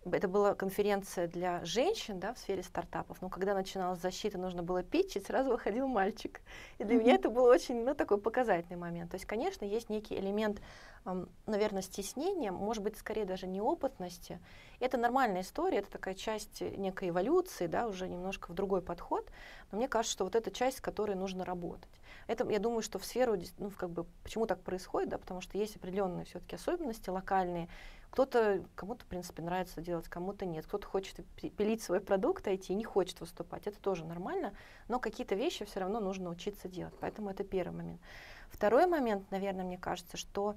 это 0.05 0.27
была 0.27 0.55
конференция 0.55 1.27
для 1.27 1.63
женщин 1.65 2.19
да, 2.19 2.33
в 2.33 2.37
сфере 2.37 2.63
стартапов, 2.63 3.21
но 3.21 3.29
когда 3.29 3.53
начиналась 3.53 3.99
защита, 3.99 4.37
нужно 4.37 4.63
было 4.63 4.81
питчить, 4.81 5.25
сразу 5.25 5.51
выходил 5.51 5.87
мальчик. 5.87 6.41
И 6.77 6.83
для 6.83 6.95
mm-hmm. 6.95 6.99
меня 6.99 7.15
это 7.15 7.29
был 7.29 7.43
очень 7.43 7.83
ну, 7.83 7.93
такой 7.93 8.17
показательный 8.17 8.77
момент. 8.77 9.11
То 9.11 9.15
есть, 9.15 9.25
конечно, 9.25 9.65
есть 9.65 9.89
некий 9.89 10.15
элемент, 10.15 10.61
эм, 11.05 11.27
наверное, 11.45 11.81
стеснения, 11.81 12.51
может 12.51 12.81
быть, 12.81 12.97
скорее 12.97 13.25
даже 13.25 13.45
неопытности. 13.45 14.39
Это 14.79 14.97
нормальная 14.97 15.41
история, 15.41 15.79
это 15.79 15.91
такая 15.91 16.15
часть 16.15 16.61
некой 16.61 17.09
эволюции, 17.09 17.67
да, 17.67 17.87
уже 17.87 18.07
немножко 18.07 18.51
в 18.51 18.55
другой 18.55 18.81
подход. 18.81 19.29
Но 19.71 19.77
мне 19.77 19.89
кажется, 19.89 20.13
что 20.13 20.23
вот 20.23 20.35
эта 20.35 20.49
часть, 20.49 20.77
с 20.77 20.81
которой 20.81 21.15
нужно 21.15 21.43
работать. 21.43 21.89
Это, 22.27 22.47
я 22.49 22.59
думаю, 22.59 22.83
что 22.83 22.99
в 22.99 23.05
сферу, 23.05 23.35
ну, 23.57 23.69
как 23.71 23.89
бы, 23.89 24.05
почему 24.23 24.45
так 24.45 24.61
происходит, 24.61 25.09
да, 25.09 25.17
потому 25.17 25.41
что 25.41 25.57
есть 25.57 25.75
определенные 25.75 26.25
все-таки 26.25 26.55
особенности 26.55 27.09
локальные, 27.09 27.67
кто-то, 28.11 28.63
кому-то, 28.75 29.03
в 29.03 29.07
принципе, 29.07 29.41
нравится 29.41 29.81
делать, 29.81 30.07
кому-то 30.07 30.45
нет. 30.45 30.65
Кто-то 30.65 30.87
хочет 30.87 31.25
пилить 31.35 31.81
свой 31.81 32.01
продукт 32.01 32.47
IT 32.47 32.65
и 32.69 32.75
не 32.75 32.83
хочет 32.83 33.19
выступать. 33.21 33.67
Это 33.67 33.79
тоже 33.79 34.05
нормально, 34.05 34.53
но 34.87 34.99
какие-то 34.99 35.35
вещи 35.35 35.65
все 35.65 35.81
равно 35.81 35.99
нужно 35.99 36.29
учиться 36.29 36.67
делать. 36.67 36.93
Поэтому 36.99 37.29
это 37.29 37.43
первый 37.43 37.75
момент. 37.75 38.01
Второй 38.49 38.87
момент, 38.87 39.29
наверное, 39.31 39.63
мне 39.63 39.77
кажется, 39.77 40.17
что, 40.17 40.55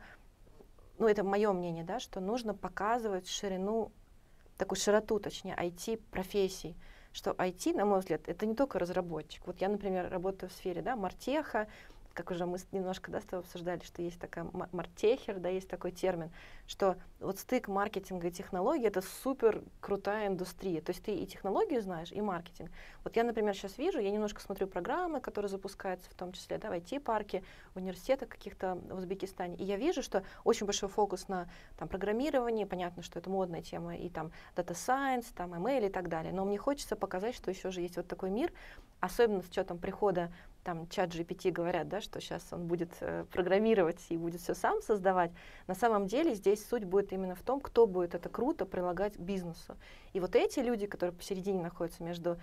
ну, 0.99 1.07
это 1.07 1.25
мое 1.25 1.53
мнение, 1.53 1.85
да, 1.85 2.01
что 2.01 2.21
нужно 2.21 2.55
показывать 2.55 3.29
ширину, 3.29 3.93
такую 4.57 4.79
широту, 4.79 5.19
точнее, 5.19 5.55
IT-профессий 5.55 6.77
что 7.13 7.33
IT, 7.33 7.77
на 7.77 7.85
мой 7.85 8.01
взгляд, 8.01 8.23
это 8.27 8.47
не 8.47 8.55
только 8.55 8.79
разработчик. 8.79 9.47
Вот 9.47 9.61
я, 9.61 9.69
например, 9.69 10.11
работаю 10.11 10.49
в 10.49 10.53
сфере 10.53 10.83
да, 10.83 10.97
Мартеха, 10.97 11.69
как 12.13 12.31
уже 12.31 12.47
мы 12.47 12.59
немножко 12.73 13.11
да, 13.11 13.21
с 13.21 13.25
тобой 13.25 13.45
обсуждали, 13.45 13.81
что 13.83 14.03
есть 14.03 14.19
такая 14.19 14.47
мартехер, 14.73 15.39
да, 15.39 15.49
есть 15.49 15.69
такой 15.69 15.93
термин, 15.93 16.31
что 16.67 16.97
вот 17.21 17.39
стык 17.39 17.69
маркетинга 17.69 18.29
и 18.29 18.31
технологий— 18.31 18.85
это 18.87 19.03
супер 19.03 19.63
крутая 19.81 20.29
индустрия. 20.29 20.81
То 20.81 20.91
есть 20.91 21.05
ты 21.05 21.15
и 21.15 21.27
технологию 21.27 21.83
знаешь, 21.83 22.13
и 22.13 22.21
маркетинг. 22.21 22.71
Вот 23.05 23.17
я, 23.17 23.25
например, 23.25 23.55
сейчас 23.55 23.79
вижу, 23.79 23.99
я 23.99 24.11
немножко 24.11 24.41
смотрю 24.41 24.67
программы, 24.67 25.21
которые 25.21 25.49
запускаются, 25.49 26.11
в 26.11 26.15
том 26.15 26.33
числе 26.33 26.59
да, 26.59 26.71
в 26.71 26.73
IT-парке, 26.73 27.43
в 27.75 27.79
университетах 27.79 28.29
каких-то 28.29 28.79
в 28.89 28.97
Узбекистане, 28.97 29.57
и 29.57 29.65
я 29.65 29.77
вижу, 29.77 30.03
что 30.03 30.23
очень 30.45 30.67
большой 30.67 30.89
фокус 30.89 31.29
на 31.29 31.49
там, 31.79 31.89
программировании, 31.89 32.65
понятно, 32.65 33.03
что 33.03 33.19
это 33.19 33.31
модная 33.31 33.63
тема, 33.63 33.97
и 33.97 34.09
там 34.09 34.33
Data 34.57 34.73
Science, 34.73 35.27
там 35.35 35.55
ML 35.55 35.87
и 35.87 35.91
так 35.91 36.09
далее, 36.09 36.33
но 36.33 36.45
мне 36.45 36.59
хочется 36.59 36.97
показать, 36.97 37.35
что 37.35 37.51
еще 37.51 37.71
же 37.71 37.81
есть 37.81 37.97
вот 37.97 38.07
такой 38.07 38.31
мир, 38.31 38.53
особенно 39.01 39.43
с 39.43 39.49
учетом 39.49 39.79
прихода 39.79 40.33
там 40.65 40.89
чат 40.89 41.11
GPT 41.11 41.51
говорят, 41.51 41.89
да, 41.89 42.01
что 42.01 42.21
сейчас 42.21 42.47
он 42.53 42.67
будет 42.67 42.91
э, 43.01 43.25
программировать 43.31 44.01
и 44.09 44.17
будет 44.17 44.41
все 44.41 44.55
сам 44.55 44.81
создавать. 44.83 45.33
На 45.67 45.75
самом 45.75 46.07
деле 46.07 46.35
здесь 46.35 46.67
суть 46.67 46.85
будет 46.85 47.13
именно 47.13 47.35
в 47.35 47.43
том, 47.43 47.61
кто 47.61 47.87
будет 47.87 48.15
это 48.15 48.29
круто 48.29 48.65
прилагать 48.65 49.17
к 49.17 49.21
бизнесу. 49.21 49.77
И 50.13 50.21
вот 50.21 50.37
эти 50.37 50.61
люди, 50.61 50.87
которые 50.87 51.15
посередине 51.15 51.63
находятся 51.63 52.03
между 52.03 52.39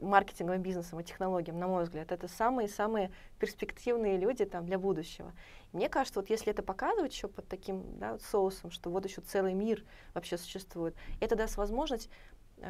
маркетинговым 0.00 0.62
бизнесом 0.62 1.00
и 1.00 1.04
технологиям, 1.04 1.58
на 1.58 1.66
мой 1.66 1.82
взгляд, 1.82 2.12
это 2.12 2.28
самые-самые 2.28 3.10
перспективные 3.38 4.18
люди 4.18 4.44
там, 4.44 4.64
для 4.64 4.78
будущего. 4.78 5.32
Мне 5.72 5.88
кажется, 5.88 6.20
вот 6.20 6.30
если 6.30 6.50
это 6.50 6.62
показывать 6.62 7.12
еще 7.12 7.28
под 7.28 7.48
таким 7.48 7.98
да, 7.98 8.18
соусом, 8.18 8.70
что 8.70 8.90
вот 8.90 9.04
еще 9.04 9.20
целый 9.20 9.54
мир 9.54 9.84
вообще 10.14 10.38
существует, 10.38 10.94
это 11.20 11.36
даст 11.36 11.56
возможность 11.56 12.08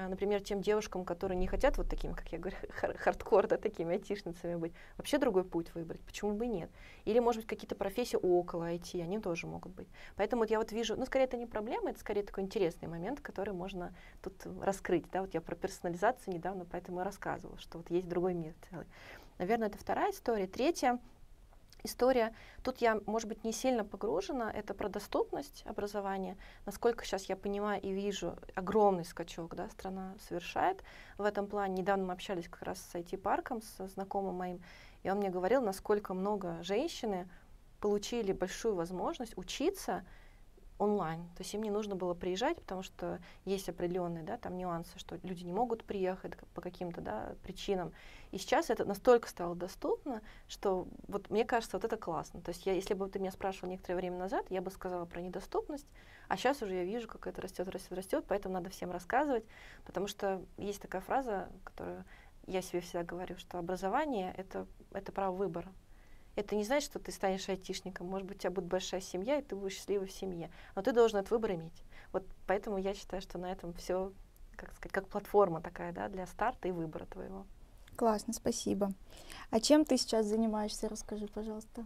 например, 0.08 0.40
тем 0.40 0.60
девушкам, 0.60 1.04
которые 1.04 1.36
не 1.38 1.46
хотят 1.46 1.78
вот 1.78 1.88
такими, 1.88 2.12
как 2.12 2.30
я 2.32 2.38
говорю, 2.38 2.56
хардкор, 2.98 3.46
да, 3.46 3.56
такими 3.56 3.94
айтишницами 3.94 4.54
быть, 4.54 4.72
вообще 4.96 5.18
другой 5.18 5.44
путь 5.44 5.74
выбрать, 5.74 6.00
почему 6.02 6.32
бы 6.32 6.46
нет? 6.46 6.70
Или, 7.04 7.18
может 7.18 7.42
быть, 7.42 7.48
какие-то 7.48 7.74
профессии 7.74 8.18
около 8.20 8.72
IT, 8.72 9.00
они 9.02 9.18
тоже 9.18 9.46
могут 9.46 9.72
быть. 9.74 9.88
Поэтому 10.16 10.42
вот 10.42 10.50
я 10.50 10.58
вот 10.58 10.72
вижу, 10.72 10.96
ну, 10.96 11.06
скорее, 11.06 11.24
это 11.24 11.36
не 11.36 11.46
проблема, 11.46 11.90
это 11.90 12.00
скорее 12.00 12.22
такой 12.22 12.44
интересный 12.44 12.88
момент, 12.88 13.20
который 13.20 13.54
можно 13.54 13.94
тут 14.22 14.34
раскрыть, 14.62 15.04
да, 15.10 15.22
вот 15.22 15.34
я 15.34 15.40
про 15.40 15.54
персонализацию 15.54 16.34
недавно 16.34 16.64
поэтому 16.64 17.00
и 17.00 17.04
рассказывала, 17.04 17.58
что 17.58 17.78
вот 17.78 17.90
есть 17.90 18.08
другой 18.08 18.34
мир 18.34 18.54
целый. 18.68 18.86
Наверное, 19.38 19.68
это 19.68 19.78
вторая 19.78 20.10
история. 20.10 20.46
Третья— 20.46 20.98
история. 21.82 22.34
Тут 22.62 22.78
я, 22.78 23.00
может 23.06 23.28
быть, 23.28 23.44
не 23.44 23.52
сильно 23.52 23.84
погружена. 23.84 24.50
Это 24.50 24.74
про 24.74 24.88
доступность 24.88 25.62
образования. 25.66 26.36
Насколько 26.66 27.04
сейчас 27.04 27.24
я 27.26 27.36
понимаю 27.36 27.80
и 27.80 27.92
вижу, 27.92 28.36
огромный 28.54 29.04
скачок 29.04 29.54
да, 29.54 29.68
страна 29.70 30.14
совершает 30.28 30.82
в 31.18 31.22
этом 31.22 31.46
плане. 31.46 31.82
Недавно 31.82 32.06
мы 32.06 32.12
общались 32.12 32.48
как 32.48 32.62
раз 32.62 32.78
с 32.80 32.94
IT-парком, 32.94 33.62
с 33.62 33.88
знакомым 33.88 34.34
моим, 34.36 34.62
и 35.02 35.10
он 35.10 35.18
мне 35.18 35.30
говорил, 35.30 35.62
насколько 35.62 36.14
много 36.14 36.62
женщины 36.62 37.28
получили 37.80 38.32
большую 38.32 38.74
возможность 38.74 39.36
учиться 39.36 40.04
онлайн. 40.80 41.20
То 41.36 41.42
есть 41.42 41.52
им 41.54 41.62
не 41.62 41.70
нужно 41.70 41.94
было 41.94 42.14
приезжать, 42.14 42.56
потому 42.56 42.82
что 42.82 43.20
есть 43.44 43.68
определенные 43.68 44.24
да, 44.24 44.38
там 44.38 44.56
нюансы, 44.56 44.98
что 44.98 45.18
люди 45.22 45.44
не 45.44 45.52
могут 45.52 45.84
приехать 45.84 46.32
по 46.54 46.60
каким-то 46.60 47.00
да, 47.00 47.34
причинам. 47.42 47.92
И 48.32 48.38
сейчас 48.38 48.70
это 48.70 48.84
настолько 48.84 49.28
стало 49.28 49.54
доступно, 49.54 50.22
что 50.48 50.88
вот 51.06 51.28
мне 51.30 51.44
кажется, 51.44 51.76
вот 51.76 51.84
это 51.84 51.96
классно. 51.96 52.40
То 52.40 52.50
есть 52.50 52.64
я, 52.64 52.72
если 52.72 52.94
бы 52.94 53.08
ты 53.08 53.18
меня 53.18 53.30
спрашивал 53.30 53.68
некоторое 53.68 53.96
время 53.96 54.18
назад, 54.18 54.46
я 54.48 54.62
бы 54.62 54.70
сказала 54.70 55.04
про 55.04 55.20
недоступность, 55.20 55.86
а 56.28 56.36
сейчас 56.36 56.62
уже 56.62 56.74
я 56.74 56.84
вижу, 56.84 57.08
как 57.08 57.26
это 57.26 57.42
растет, 57.42 57.68
растет, 57.68 57.92
растет, 57.92 58.24
поэтому 58.26 58.54
надо 58.54 58.70
всем 58.70 58.90
рассказывать, 58.90 59.44
потому 59.84 60.06
что 60.06 60.42
есть 60.56 60.80
такая 60.80 61.02
фраза, 61.02 61.48
которую 61.62 62.04
я 62.46 62.62
себе 62.62 62.80
всегда 62.80 63.04
говорю, 63.04 63.36
что 63.36 63.58
образование 63.58 64.32
это, 64.36 64.66
это 64.92 65.12
право 65.12 65.34
выбора. 65.34 65.70
Это 66.36 66.54
не 66.54 66.64
значит, 66.64 66.90
что 66.90 66.98
ты 66.98 67.12
станешь 67.12 67.48
айтишником. 67.48 68.06
Может 68.06 68.26
быть, 68.26 68.38
у 68.38 68.40
тебя 68.40 68.50
будет 68.50 68.66
большая 68.66 69.00
семья, 69.00 69.38
и 69.38 69.42
ты 69.42 69.56
будешь 69.56 69.74
счастливой 69.74 70.06
в 70.06 70.12
семье. 70.12 70.50
Но 70.74 70.82
ты 70.82 70.92
должен 70.92 71.18
этот 71.18 71.30
выбор 71.30 71.52
иметь. 71.52 71.82
Вот 72.12 72.24
поэтому 72.46 72.78
я 72.78 72.94
считаю, 72.94 73.22
что 73.22 73.38
на 73.38 73.50
этом 73.50 73.72
все, 73.74 74.12
как 74.56 74.72
сказать, 74.72 74.92
как 74.92 75.08
платформа 75.08 75.60
такая, 75.60 75.92
да, 75.92 76.08
для 76.08 76.26
старта 76.26 76.68
и 76.68 76.70
выбора 76.70 77.06
твоего. 77.06 77.46
Классно, 77.96 78.32
спасибо. 78.32 78.92
А 79.50 79.60
чем 79.60 79.84
ты 79.84 79.96
сейчас 79.96 80.26
занимаешься? 80.26 80.88
Расскажи, 80.88 81.26
пожалуйста. 81.26 81.84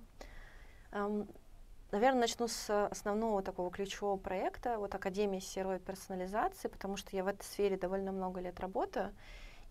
Um, 0.92 1.28
Наверное, 1.94 2.22
начну 2.22 2.48
с 2.48 2.88
основного 2.88 3.40
такого 3.40 3.70
ключевого 3.70 4.16
проекта, 4.16 4.78
вот 4.78 4.92
Академия 4.96 5.40
серой 5.40 5.78
персонализации, 5.78 6.66
потому 6.66 6.96
что 6.96 7.14
я 7.14 7.22
в 7.22 7.28
этой 7.28 7.44
сфере 7.44 7.76
довольно 7.76 8.10
много 8.10 8.40
лет 8.40 8.58
работаю, 8.58 9.14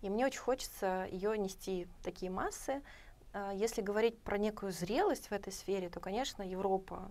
и 0.00 0.08
мне 0.08 0.24
очень 0.24 0.40
хочется 0.40 1.06
ее 1.10 1.36
нести 1.36 1.84
в 1.84 2.02
такие 2.02 2.30
массы. 2.30 2.80
А, 3.34 3.52
если 3.52 3.82
говорить 3.82 4.18
про 4.20 4.38
некую 4.38 4.72
зрелость 4.72 5.26
в 5.26 5.32
этой 5.32 5.52
сфере, 5.52 5.90
то, 5.90 5.98
конечно, 5.98 6.42
Европа 6.42 7.10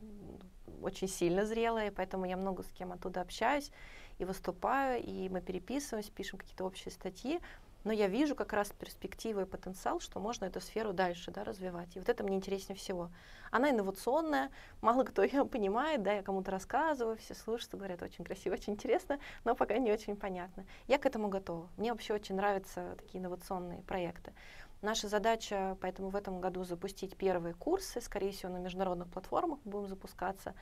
очень 0.81 1.07
сильно 1.07 1.45
зрелая, 1.45 1.91
поэтому 1.91 2.25
я 2.25 2.37
много 2.37 2.63
с 2.63 2.71
кем 2.71 2.93
оттуда 2.93 3.21
общаюсь 3.21 3.71
и 4.19 4.25
выступаю, 4.25 5.03
и 5.03 5.29
мы 5.29 5.41
переписываемся, 5.41 6.11
пишем 6.11 6.39
какие-то 6.39 6.65
общие 6.65 6.91
статьи 6.91 7.41
но 7.83 7.91
я 7.91 8.07
вижу 8.07 8.35
как 8.35 8.53
раз 8.53 8.69
перспективы 8.69 9.41
и 9.43 9.45
потенциал, 9.45 9.99
что 9.99 10.19
можно 10.19 10.45
эту 10.45 10.61
сферу 10.61 10.93
дальше 10.93 11.31
да, 11.31 11.43
развивать. 11.43 11.95
И 11.95 11.99
вот 11.99 12.09
это 12.09 12.23
мне 12.23 12.37
интереснее 12.37 12.77
всего. 12.77 13.09
Она 13.51 13.71
инновационная, 13.71 14.51
мало 14.81 15.03
кто 15.03 15.23
ее 15.23 15.45
понимает, 15.45 16.01
да, 16.01 16.13
я 16.13 16.23
кому-то 16.23 16.51
рассказываю, 16.51 17.17
все 17.17 17.35
слушают, 17.35 17.73
говорят, 17.75 18.01
очень 18.01 18.23
красиво, 18.23 18.53
очень 18.53 18.73
интересно, 18.73 19.19
но 19.43 19.55
пока 19.55 19.77
не 19.77 19.91
очень 19.91 20.15
понятно. 20.15 20.65
Я 20.87 20.97
к 20.97 21.05
этому 21.05 21.27
готова. 21.27 21.69
Мне 21.77 21.91
вообще 21.91 22.13
очень 22.13 22.35
нравятся 22.35 22.95
такие 22.97 23.19
инновационные 23.19 23.81
проекты. 23.81 24.33
Наша 24.83 25.07
задача, 25.07 25.77
поэтому 25.79 26.09
в 26.09 26.15
этом 26.17 26.41
году 26.41 26.65
запустить 26.65 27.15
первые 27.15 27.53
курсы, 27.53 28.01
скорее 28.01 28.33
всего, 28.33 28.51
на 28.51 28.57
международных 28.57 29.07
платформах 29.07 29.59
будем 29.63 29.87
запускаться. 29.87 30.55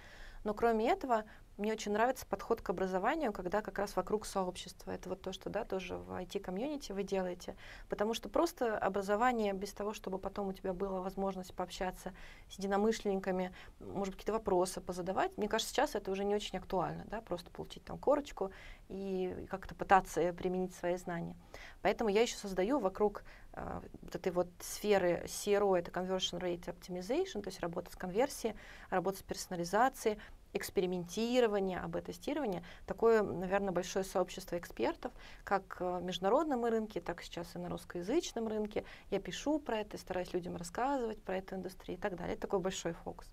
Но 0.43 0.53
кроме 0.53 0.91
этого, 0.91 1.23
мне 1.57 1.73
очень 1.73 1.91
нравится 1.91 2.25
подход 2.25 2.61
к 2.61 2.69
образованию, 2.69 3.33
когда 3.33 3.61
как 3.61 3.77
раз 3.77 3.95
вокруг 3.95 4.25
сообщества. 4.25 4.91
Это 4.91 5.09
вот 5.09 5.21
то, 5.21 5.33
что 5.33 5.49
да, 5.49 5.65
тоже 5.65 5.97
в 5.97 6.11
IT-комьюнити 6.11 6.91
вы 6.91 7.03
делаете. 7.03 7.55
Потому 7.89 8.13
что 8.13 8.29
просто 8.29 8.77
образование 8.77 9.53
без 9.53 9.73
того, 9.73 9.93
чтобы 9.93 10.17
потом 10.17 10.47
у 10.47 10.53
тебя 10.53 10.73
была 10.73 11.01
возможность 11.01 11.53
пообщаться 11.53 12.13
с 12.49 12.57
единомышленниками, 12.57 13.53
может 13.79 14.13
быть, 14.13 14.21
какие-то 14.21 14.33
вопросы 14.33 14.81
позадавать, 14.81 15.37
мне 15.37 15.47
кажется, 15.47 15.73
сейчас 15.73 15.95
это 15.95 16.11
уже 16.11 16.23
не 16.23 16.35
очень 16.35 16.57
актуально, 16.57 17.05
да, 17.07 17.21
просто 17.21 17.51
получить 17.51 17.83
там 17.83 17.97
корочку 17.97 18.51
и 18.89 19.47
как-то 19.49 19.75
пытаться 19.75 20.33
применить 20.33 20.73
свои 20.75 20.97
знания. 20.97 21.35
Поэтому 21.81 22.09
я 22.09 22.21
еще 22.21 22.35
создаю 22.35 22.79
вокруг 22.79 23.23
э, 23.53 23.81
вот 24.01 24.15
этой 24.15 24.31
вот 24.31 24.47
сферы 24.59 25.23
CRO, 25.25 25.77
это 25.77 25.91
Conversion 25.91 26.39
Rate 26.39 26.65
Optimization, 26.65 27.41
то 27.41 27.49
есть 27.49 27.59
работа 27.59 27.91
с 27.91 27.95
конверсией, 27.95 28.55
работа 28.89 29.19
с 29.19 29.23
персонализацией, 29.23 30.19
экспериментирование, 30.53 31.79
АБ-тестирование, 31.79 32.63
такое, 32.85 33.23
наверное, 33.23 33.71
большое 33.71 34.05
сообщество 34.05 34.57
экспертов, 34.57 35.11
как 35.43 35.79
в 35.79 36.01
международном 36.01 36.65
рынке, 36.65 37.01
так 37.01 37.21
сейчас 37.21 37.55
и 37.55 37.59
на 37.59 37.69
русскоязычном 37.69 38.47
рынке. 38.47 38.83
Я 39.09 39.19
пишу 39.19 39.59
про 39.59 39.79
это, 39.79 39.97
стараюсь 39.97 40.33
людям 40.33 40.55
рассказывать 40.55 41.21
про 41.21 41.37
эту 41.37 41.55
индустрию 41.55 41.97
и 41.97 42.01
так 42.01 42.15
далее. 42.15 42.33
Это 42.33 42.41
такой 42.41 42.59
большой 42.59 42.93
фокус. 42.93 43.27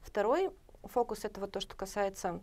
Второй 0.00 0.50
фокус— 0.84 1.20
это 1.24 1.40
вот 1.40 1.52
то, 1.52 1.60
что 1.60 1.76
касается 1.76 2.40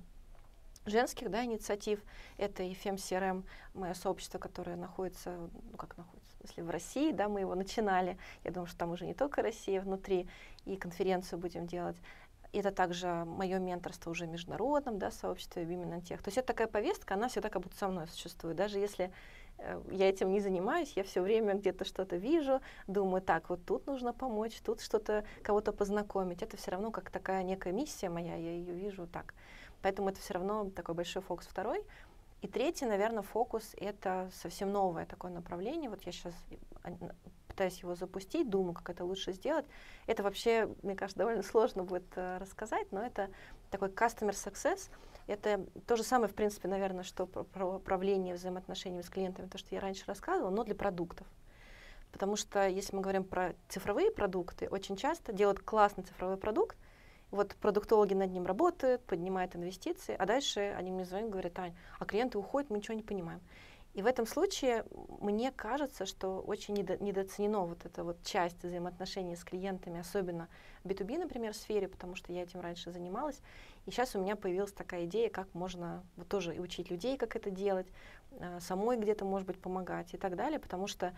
женских 0.85 1.29
да, 1.29 1.43
инициатив. 1.45 1.99
Это 2.37 2.63
и 2.63 2.73
FemCRM, 2.73 3.43
мое 3.73 3.93
сообщество, 3.93 4.39
которое 4.39 4.75
находится, 4.75 5.49
ну 5.71 5.77
как 5.77 5.97
находится, 5.97 6.21
если 6.41 6.61
в 6.61 6.69
России, 6.69 7.11
да, 7.11 7.29
мы 7.29 7.41
его 7.41 7.55
начинали. 7.55 8.17
Я 8.43 8.51
думаю, 8.51 8.67
что 8.67 8.79
там 8.79 8.91
уже 8.91 9.05
не 9.05 9.13
только 9.13 9.41
Россия 9.41 9.81
внутри, 9.81 10.27
и 10.65 10.75
конференцию 10.75 11.39
будем 11.39 11.65
делать. 11.65 11.97
Это 12.53 12.71
также 12.71 13.07
мое 13.25 13.59
менторство 13.59 14.11
уже 14.11 14.27
международном 14.27 14.99
да, 14.99 15.11
сообществе 15.11 15.63
Women 15.63 16.01
Тех. 16.01 16.21
То 16.21 16.27
есть 16.27 16.37
это 16.37 16.47
такая 16.47 16.67
повестка, 16.67 17.13
она 17.13 17.29
всегда 17.29 17.49
как 17.49 17.61
будто 17.61 17.77
со 17.77 17.87
мной 17.87 18.07
существует. 18.07 18.57
Даже 18.57 18.77
если 18.77 19.11
э, 19.57 19.81
я 19.91 20.09
этим 20.09 20.31
не 20.31 20.41
занимаюсь, 20.41 20.93
я 20.95 21.03
все 21.03 21.21
время 21.21 21.53
где-то 21.53 21.85
что-то 21.85 22.17
вижу, 22.17 22.59
думаю, 22.87 23.21
так, 23.21 23.49
вот 23.49 23.65
тут 23.65 23.87
нужно 23.87 24.13
помочь, 24.13 24.59
тут 24.65 24.81
что-то, 24.81 25.23
кого-то 25.43 25.71
познакомить. 25.71 26.41
Это 26.41 26.57
все 26.57 26.71
равно 26.71 26.91
как 26.91 27.09
такая 27.09 27.43
некая 27.43 27.71
миссия 27.71 28.09
моя, 28.09 28.35
я 28.35 28.51
ее 28.51 28.73
вижу 28.73 29.07
так. 29.07 29.33
Поэтому 29.81 30.09
это 30.09 30.19
все 30.19 30.33
равно 30.33 30.69
такой 30.69 30.95
большой 30.95 31.21
фокус 31.21 31.47
второй. 31.47 31.83
И 32.41 32.47
третий, 32.47 32.85
наверное, 32.85 33.21
фокус— 33.21 33.75
это 33.77 34.29
совсем 34.33 34.71
новое 34.71 35.05
такое 35.05 35.31
направление. 35.31 35.89
Вот 35.89 36.01
я 36.03 36.11
сейчас 36.11 36.33
пытаюсь 37.61 37.79
его 37.79 37.93
запустить, 37.93 38.49
думаю, 38.49 38.73
как 38.73 38.89
это 38.89 39.05
лучше 39.05 39.33
сделать. 39.33 39.65
Это 40.07 40.23
вообще, 40.23 40.67
мне 40.81 40.95
кажется, 40.95 41.19
довольно 41.19 41.43
сложно 41.43 41.83
будет 41.83 42.05
э, 42.15 42.37
рассказать, 42.39 42.91
но 42.91 43.05
это 43.05 43.29
такой 43.69 43.89
customer 43.89 44.31
success. 44.31 44.89
Это 45.27 45.63
то 45.85 45.95
же 45.95 46.03
самое, 46.03 46.27
в 46.27 46.33
принципе, 46.33 46.67
наверное, 46.67 47.03
что 47.03 47.27
про, 47.27 47.43
про 47.43 47.75
управление 47.75 48.33
взаимоотношениями 48.33 49.03
с 49.03 49.09
клиентами, 49.09 49.47
то, 49.47 49.59
что 49.59 49.75
я 49.75 49.81
раньше 49.81 50.05
рассказывала, 50.07 50.49
но 50.49 50.63
для 50.63 50.73
продуктов. 50.73 51.27
Потому 52.11 52.35
что 52.35 52.67
если 52.67 52.95
мы 52.95 53.03
говорим 53.03 53.23
про 53.23 53.53
цифровые 53.69 54.11
продукты, 54.11 54.67
очень 54.67 54.97
часто 54.97 55.31
делают 55.31 55.59
классный 55.59 56.03
цифровой 56.03 56.37
продукт, 56.37 56.75
вот 57.29 57.55
продуктологи 57.61 58.15
над 58.15 58.31
ним 58.31 58.47
работают, 58.47 59.03
поднимают 59.03 59.55
инвестиции, 59.55 60.15
а 60.17 60.25
дальше 60.25 60.73
они 60.77 60.89
мне 60.89 61.05
звонят, 61.05 61.29
говорят, 61.29 61.59
Ань, 61.59 61.75
а 61.99 62.05
клиенты 62.05 62.39
уходят, 62.39 62.71
мы 62.71 62.77
ничего 62.77 62.95
не 62.95 63.03
понимаем. 63.03 63.39
И 63.93 64.01
в 64.01 64.05
этом 64.05 64.25
случае 64.25 64.85
мне 65.19 65.51
кажется, 65.51 66.05
что 66.05 66.39
очень 66.39 66.75
недо, 66.75 66.97
недооценено 66.97 67.65
вот 67.65 67.85
эта 67.85 68.03
вот 68.03 68.23
часть 68.23 68.63
взаимоотношений 68.63 69.35
с 69.35 69.43
клиентами, 69.43 69.99
особенно 69.99 70.47
в 70.83 70.87
B2B, 70.87 71.17
например, 71.17 71.53
сфере, 71.53 71.87
потому 71.87 72.15
что 72.15 72.31
я 72.31 72.43
этим 72.43 72.61
раньше 72.61 72.91
занималась. 72.91 73.41
И 73.85 73.91
сейчас 73.91 74.15
у 74.15 74.21
меня 74.21 74.35
появилась 74.35 74.71
такая 74.71 75.05
идея, 75.05 75.29
как 75.29 75.53
можно 75.53 76.03
вот 76.15 76.27
тоже 76.29 76.55
и 76.55 76.59
учить 76.59 76.89
людей, 76.89 77.17
как 77.17 77.35
это 77.35 77.49
делать, 77.49 77.87
а, 78.39 78.59
самой 78.61 78.97
где-то, 78.97 79.25
может 79.25 79.47
быть, 79.47 79.59
помогать 79.59 80.13
и 80.13 80.17
так 80.17 80.35
далее, 80.35 80.59
потому 80.59 80.87
что 80.87 81.13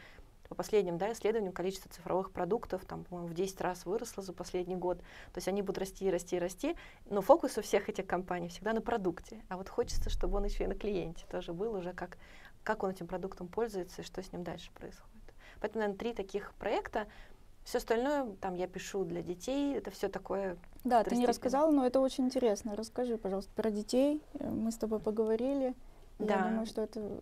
по 0.50 0.56
последним 0.56 0.98
да, 0.98 1.12
исследованиям 1.14 1.54
количество 1.54 1.92
цифровых 1.92 2.32
продуктов 2.32 2.86
там, 2.86 3.06
в 3.10 3.34
10 3.34 3.62
раз 3.62 3.86
выросло 3.86 4.22
за 4.22 4.34
последний 4.34 4.76
год. 4.76 5.00
То 5.00 5.38
есть 5.38 5.48
они 5.48 5.62
будут 5.62 5.80
расти, 5.80 6.10
расти, 6.10 6.38
расти, 6.38 6.76
но 7.10 7.22
фокус 7.22 7.58
у 7.58 7.62
всех 7.62 7.90
этих 7.90 8.06
компаний 8.06 8.50
всегда 8.50 8.74
на 8.74 8.82
продукте. 8.82 9.44
А 9.50 9.58
вот 9.58 9.70
хочется, 9.70 10.10
чтобы 10.10 10.38
он 10.38 10.46
еще 10.46 10.66
и 10.66 10.68
на 10.68 10.76
клиенте 10.76 11.26
тоже 11.30 11.54
был 11.54 11.74
уже 11.74 11.94
как 11.94 12.18
как 12.64 12.84
он 12.84 12.92
этим 12.92 13.08
продуктом 13.08 13.48
пользуется 13.48 14.02
и 14.02 14.06
что 14.06 14.22
с 14.22 14.32
ним 14.32 14.44
дальше 14.44 14.72
происходит. 14.72 15.12
Поэтому, 15.60 15.82
наверное, 15.82 15.98
три 15.98 16.14
таких 16.14 16.54
проекта. 16.56 17.08
Все 17.64 17.78
остальное, 17.78 18.36
там 18.42 18.56
я 18.56 18.68
пишу 18.68 19.06
для 19.06 19.22
детей, 19.22 19.76
это 19.76 19.90
все 19.92 20.10
такое. 20.10 20.58
Да, 20.84 21.04
ты 21.04 21.16
не 21.16 21.26
рассказала, 21.26 21.72
но 21.72 21.86
это 21.86 22.02
очень 22.02 22.26
интересно. 22.26 22.76
Расскажи, 22.76 23.18
пожалуйста, 23.18 23.52
про 23.56 23.72
детей. 23.72 24.22
Э, 24.34 24.50
мы 24.50 24.72
с 24.72 24.76
тобой 24.76 25.00
поговорили. 25.00 25.74
Да. 26.20 26.36
Я 26.36 26.44
думаю, 26.50 26.66
что 26.66 26.82
это 26.82 27.22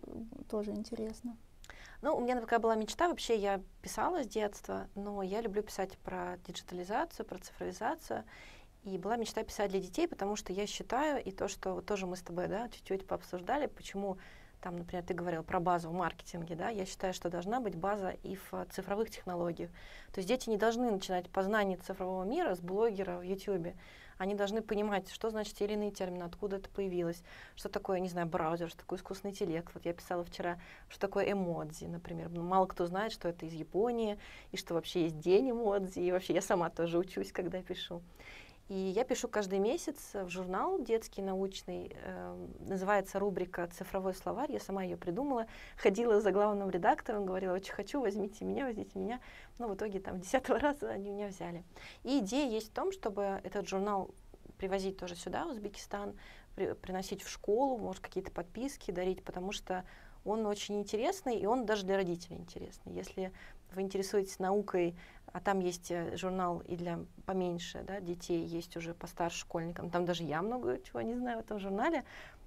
тоже 0.50 0.72
интересно. 0.72 1.36
Ну, 2.02 2.16
у 2.16 2.20
меня 2.20 2.40
такая 2.40 2.58
была 2.58 2.74
мечта, 2.74 3.06
вообще 3.06 3.36
я 3.36 3.60
писала 3.80 4.24
с 4.24 4.26
детства, 4.26 4.88
но 4.96 5.22
я 5.22 5.40
люблю 5.40 5.62
писать 5.62 5.96
про 5.98 6.36
диджитализацию, 6.48 7.24
про 7.24 7.38
цифровизацию. 7.38 8.24
И 8.82 8.98
была 8.98 9.16
мечта 9.16 9.44
писать 9.44 9.70
для 9.70 9.78
детей, 9.78 10.08
потому 10.08 10.34
что 10.34 10.52
я 10.52 10.66
считаю, 10.66 11.22
и 11.22 11.30
то, 11.30 11.46
что 11.46 11.74
вот 11.74 11.86
тоже 11.86 12.06
мы 12.06 12.16
с 12.16 12.22
тобой 12.22 12.48
да, 12.48 12.68
чуть-чуть 12.68 13.06
пообсуждали, 13.06 13.66
почему 13.66 14.18
там, 14.62 14.76
например, 14.76 15.04
ты 15.04 15.12
говорил 15.12 15.42
про 15.42 15.60
базу 15.60 15.90
в 15.90 15.92
маркетинге, 15.92 16.54
да, 16.54 16.68
я 16.68 16.86
считаю, 16.86 17.12
что 17.12 17.28
должна 17.28 17.60
быть 17.60 17.74
база 17.74 18.10
и 18.22 18.36
в 18.36 18.66
цифровых 18.70 19.10
технологиях. 19.10 19.70
То 20.12 20.20
есть 20.20 20.28
дети 20.28 20.48
не 20.48 20.56
должны 20.56 20.90
начинать 20.90 21.28
познание 21.28 21.76
цифрового 21.76 22.24
мира 22.24 22.54
с 22.54 22.60
блогера 22.60 23.18
в 23.18 23.22
YouTube. 23.22 23.74
Они 24.18 24.36
должны 24.36 24.62
понимать, 24.62 25.10
что 25.10 25.30
значит 25.30 25.54
те 25.54 25.64
или 25.64 25.72
иные 25.72 25.90
термины, 25.90 26.22
откуда 26.22 26.56
это 26.56 26.70
появилось, 26.70 27.24
что 27.56 27.68
такое, 27.68 27.98
не 27.98 28.08
знаю, 28.08 28.28
браузер, 28.28 28.68
что 28.68 28.78
такое 28.78 29.00
искусственный 29.00 29.32
интеллект. 29.32 29.68
Вот 29.74 29.84
я 29.84 29.92
писала 29.92 30.22
вчера, 30.22 30.60
что 30.88 31.00
такое 31.00 31.32
эмодзи, 31.32 31.86
например. 31.86 32.28
Ну, 32.30 32.42
мало 32.42 32.66
кто 32.66 32.86
знает, 32.86 33.10
что 33.10 33.28
это 33.28 33.46
из 33.46 33.52
Японии, 33.52 34.16
и 34.52 34.56
что 34.56 34.74
вообще 34.74 35.04
есть 35.04 35.18
день 35.18 35.50
эмодзи, 35.50 35.98
и 35.98 36.12
вообще 36.12 36.34
я 36.34 36.40
сама 36.40 36.70
тоже 36.70 36.98
учусь, 36.98 37.32
когда 37.32 37.60
пишу. 37.62 38.00
И 38.72 38.74
я 38.96 39.04
пишу 39.04 39.28
каждый 39.28 39.58
месяц 39.58 40.14
в 40.14 40.30
журнал 40.30 40.82
детский, 40.82 41.20
научный. 41.20 41.94
Э, 41.94 42.48
называется 42.60 43.18
рубрика 43.18 43.66
«Цифровой 43.66 44.14
словарь». 44.14 44.50
Я 44.50 44.60
сама 44.60 44.82
ее 44.82 44.96
придумала. 44.96 45.46
Ходила 45.76 46.22
за 46.22 46.32
главным 46.32 46.70
редактором, 46.70 47.26
говорила, 47.26 47.52
очень 47.52 47.74
хочу, 47.74 48.00
возьмите 48.00 48.46
меня, 48.46 48.64
возьмите 48.64 48.98
меня. 48.98 49.20
Но 49.58 49.68
в 49.68 49.74
итоге 49.74 50.00
там 50.00 50.18
десятого 50.22 50.58
раза 50.58 50.88
они 50.88 51.10
меня 51.10 51.28
взяли. 51.28 51.64
И 52.02 52.20
идея 52.20 52.48
есть 52.48 52.70
в 52.70 52.72
том, 52.72 52.92
чтобы 52.92 53.42
этот 53.44 53.68
журнал 53.68 54.14
привозить 54.56 54.96
тоже 54.96 55.16
сюда, 55.16 55.44
в 55.44 55.50
Узбекистан, 55.50 56.18
при, 56.56 56.72
приносить 56.72 57.22
в 57.22 57.28
школу, 57.28 57.76
может, 57.76 58.02
какие-то 58.02 58.30
подписки 58.30 58.90
дарить, 58.90 59.22
потому 59.22 59.52
что 59.52 59.84
он 60.24 60.46
очень 60.46 60.80
интересный, 60.80 61.38
и 61.38 61.44
он 61.44 61.66
даже 61.66 61.84
для 61.84 61.96
родителей 61.96 62.38
интересный. 62.38 62.94
Если 62.94 63.32
вы 63.74 63.82
интересуетесь 63.82 64.38
наукой, 64.38 64.96
а 65.32 65.40
там 65.40 65.60
есть 65.60 65.90
э, 65.90 66.16
журнал 66.16 66.60
и 66.60 66.76
для 66.76 67.00
поменьше 67.26 67.82
да, 67.86 68.00
детей, 68.00 68.44
есть 68.44 68.76
уже 68.76 68.94
постарше 68.94 69.40
школьникам, 69.40 69.90
там 69.90 70.04
даже 70.04 70.22
я 70.22 70.42
много 70.42 70.78
чего 70.80 71.00
не 71.00 71.14
знаю 71.14 71.38
в 71.38 71.40
этом 71.40 71.58
журнале, 71.58 72.04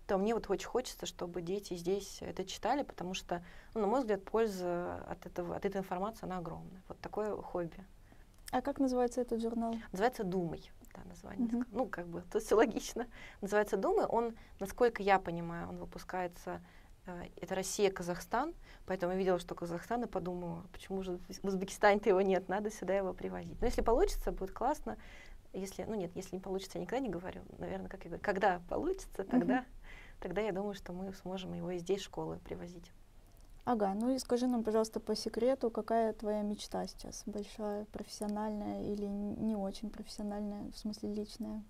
то 0.07 0.17
мне 0.17 0.33
вот 0.35 0.49
очень 0.49 0.67
хочется, 0.67 1.05
чтобы 1.05 1.41
дети 1.41 1.73
здесь 1.73 2.19
это 2.21 2.45
читали, 2.45 2.83
потому 2.83 3.13
что, 3.13 3.43
ну, 3.73 3.81
на 3.81 3.87
мой 3.87 4.01
взгляд, 4.01 4.23
польза 4.23 5.03
от, 5.09 5.25
этого, 5.25 5.55
от 5.55 5.65
этой 5.65 5.77
информации, 5.77 6.25
она 6.25 6.37
огромная. 6.37 6.81
Вот 6.87 6.99
такое 6.99 7.35
хобби. 7.35 7.83
А 8.51 8.61
как 8.61 8.79
называется 8.79 9.21
этот 9.21 9.41
журнал? 9.41 9.75
Называется 9.91 10.23
«Думай». 10.23 10.71
Да, 10.93 11.01
название. 11.09 11.47
Mm-hmm. 11.47 11.67
Ну, 11.71 11.87
как 11.87 12.07
бы, 12.07 12.23
тут 12.31 12.43
все 12.43 12.55
логично. 12.55 13.07
Называется 13.41 13.77
«Думай». 13.77 14.05
Он, 14.05 14.35
насколько 14.59 15.01
я 15.01 15.19
понимаю, 15.19 15.69
он 15.69 15.77
выпускается 15.77 16.61
это 17.41 17.55
Россия, 17.55 17.91
Казахстан, 17.91 18.53
поэтому 18.85 19.13
я 19.13 19.17
видела, 19.17 19.39
что 19.39 19.55
Казахстан, 19.55 20.03
и 20.03 20.07
подумала, 20.07 20.63
почему 20.71 21.03
же 21.03 21.17
в 21.17 21.45
Узбекистане-то 21.45 22.09
его 22.09 22.21
нет, 22.21 22.49
надо 22.49 22.71
сюда 22.71 22.95
его 22.95 23.13
привозить. 23.13 23.59
Но 23.61 23.67
если 23.67 23.81
получится, 23.81 24.31
будет 24.31 24.51
классно. 24.51 24.97
Если, 25.53 25.83
ну 25.83 25.95
нет, 25.95 26.11
если 26.15 26.35
не 26.35 26.41
получится, 26.41 26.77
я 26.77 26.81
никогда 26.81 27.03
не 27.05 27.09
говорю. 27.09 27.41
Наверное, 27.57 27.87
как 27.87 28.03
я 28.03 28.09
говорю, 28.09 28.23
когда 28.23 28.61
получится, 28.69 29.23
тогда, 29.23 29.59
mm-hmm. 29.59 30.19
тогда 30.19 30.41
я 30.41 30.51
думаю, 30.51 30.73
что 30.73 30.91
мы 30.91 31.13
сможем 31.13 31.53
его 31.53 31.71
и 31.71 31.77
здесь 31.77 32.01
в 32.01 32.05
школы 32.05 32.39
привозить. 32.39 32.91
Ага, 33.65 33.93
ну 33.95 34.13
и 34.13 34.19
скажи 34.19 34.45
нам, 34.45 34.63
пожалуйста, 34.63 34.99
по 34.99 35.15
секрету, 35.15 35.71
какая 35.71 36.13
твоя 36.13 36.43
мечта 36.43 36.85
сейчас? 36.85 37.23
Большая, 37.25 37.85
профессиональная 37.85 38.83
или 38.83 39.05
не 39.05 39.55
очень 39.55 39.89
профессиональная, 39.89 40.71
в 40.71 40.77
смысле 40.77 41.13
личная? 41.13 41.63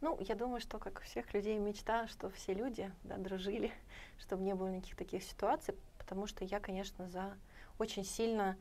Ну, 0.00 0.18
я 0.20 0.34
думаю, 0.34 0.60
что, 0.60 0.78
как 0.78 1.00
у 1.00 1.02
всех 1.02 1.34
людей, 1.34 1.58
мечта, 1.58 2.06
что 2.08 2.30
все 2.30 2.54
люди 2.54 2.90
да, 3.04 3.16
дружили, 3.16 3.72
чтобы 4.18 4.42
не 4.42 4.54
было 4.54 4.68
никаких 4.68 4.96
таких 4.96 5.22
ситуаций, 5.22 5.74
потому 5.98 6.26
что 6.26 6.44
я, 6.44 6.60
конечно, 6.60 7.08
за 7.08 7.36
очень 7.78 8.04
сильно 8.04 8.56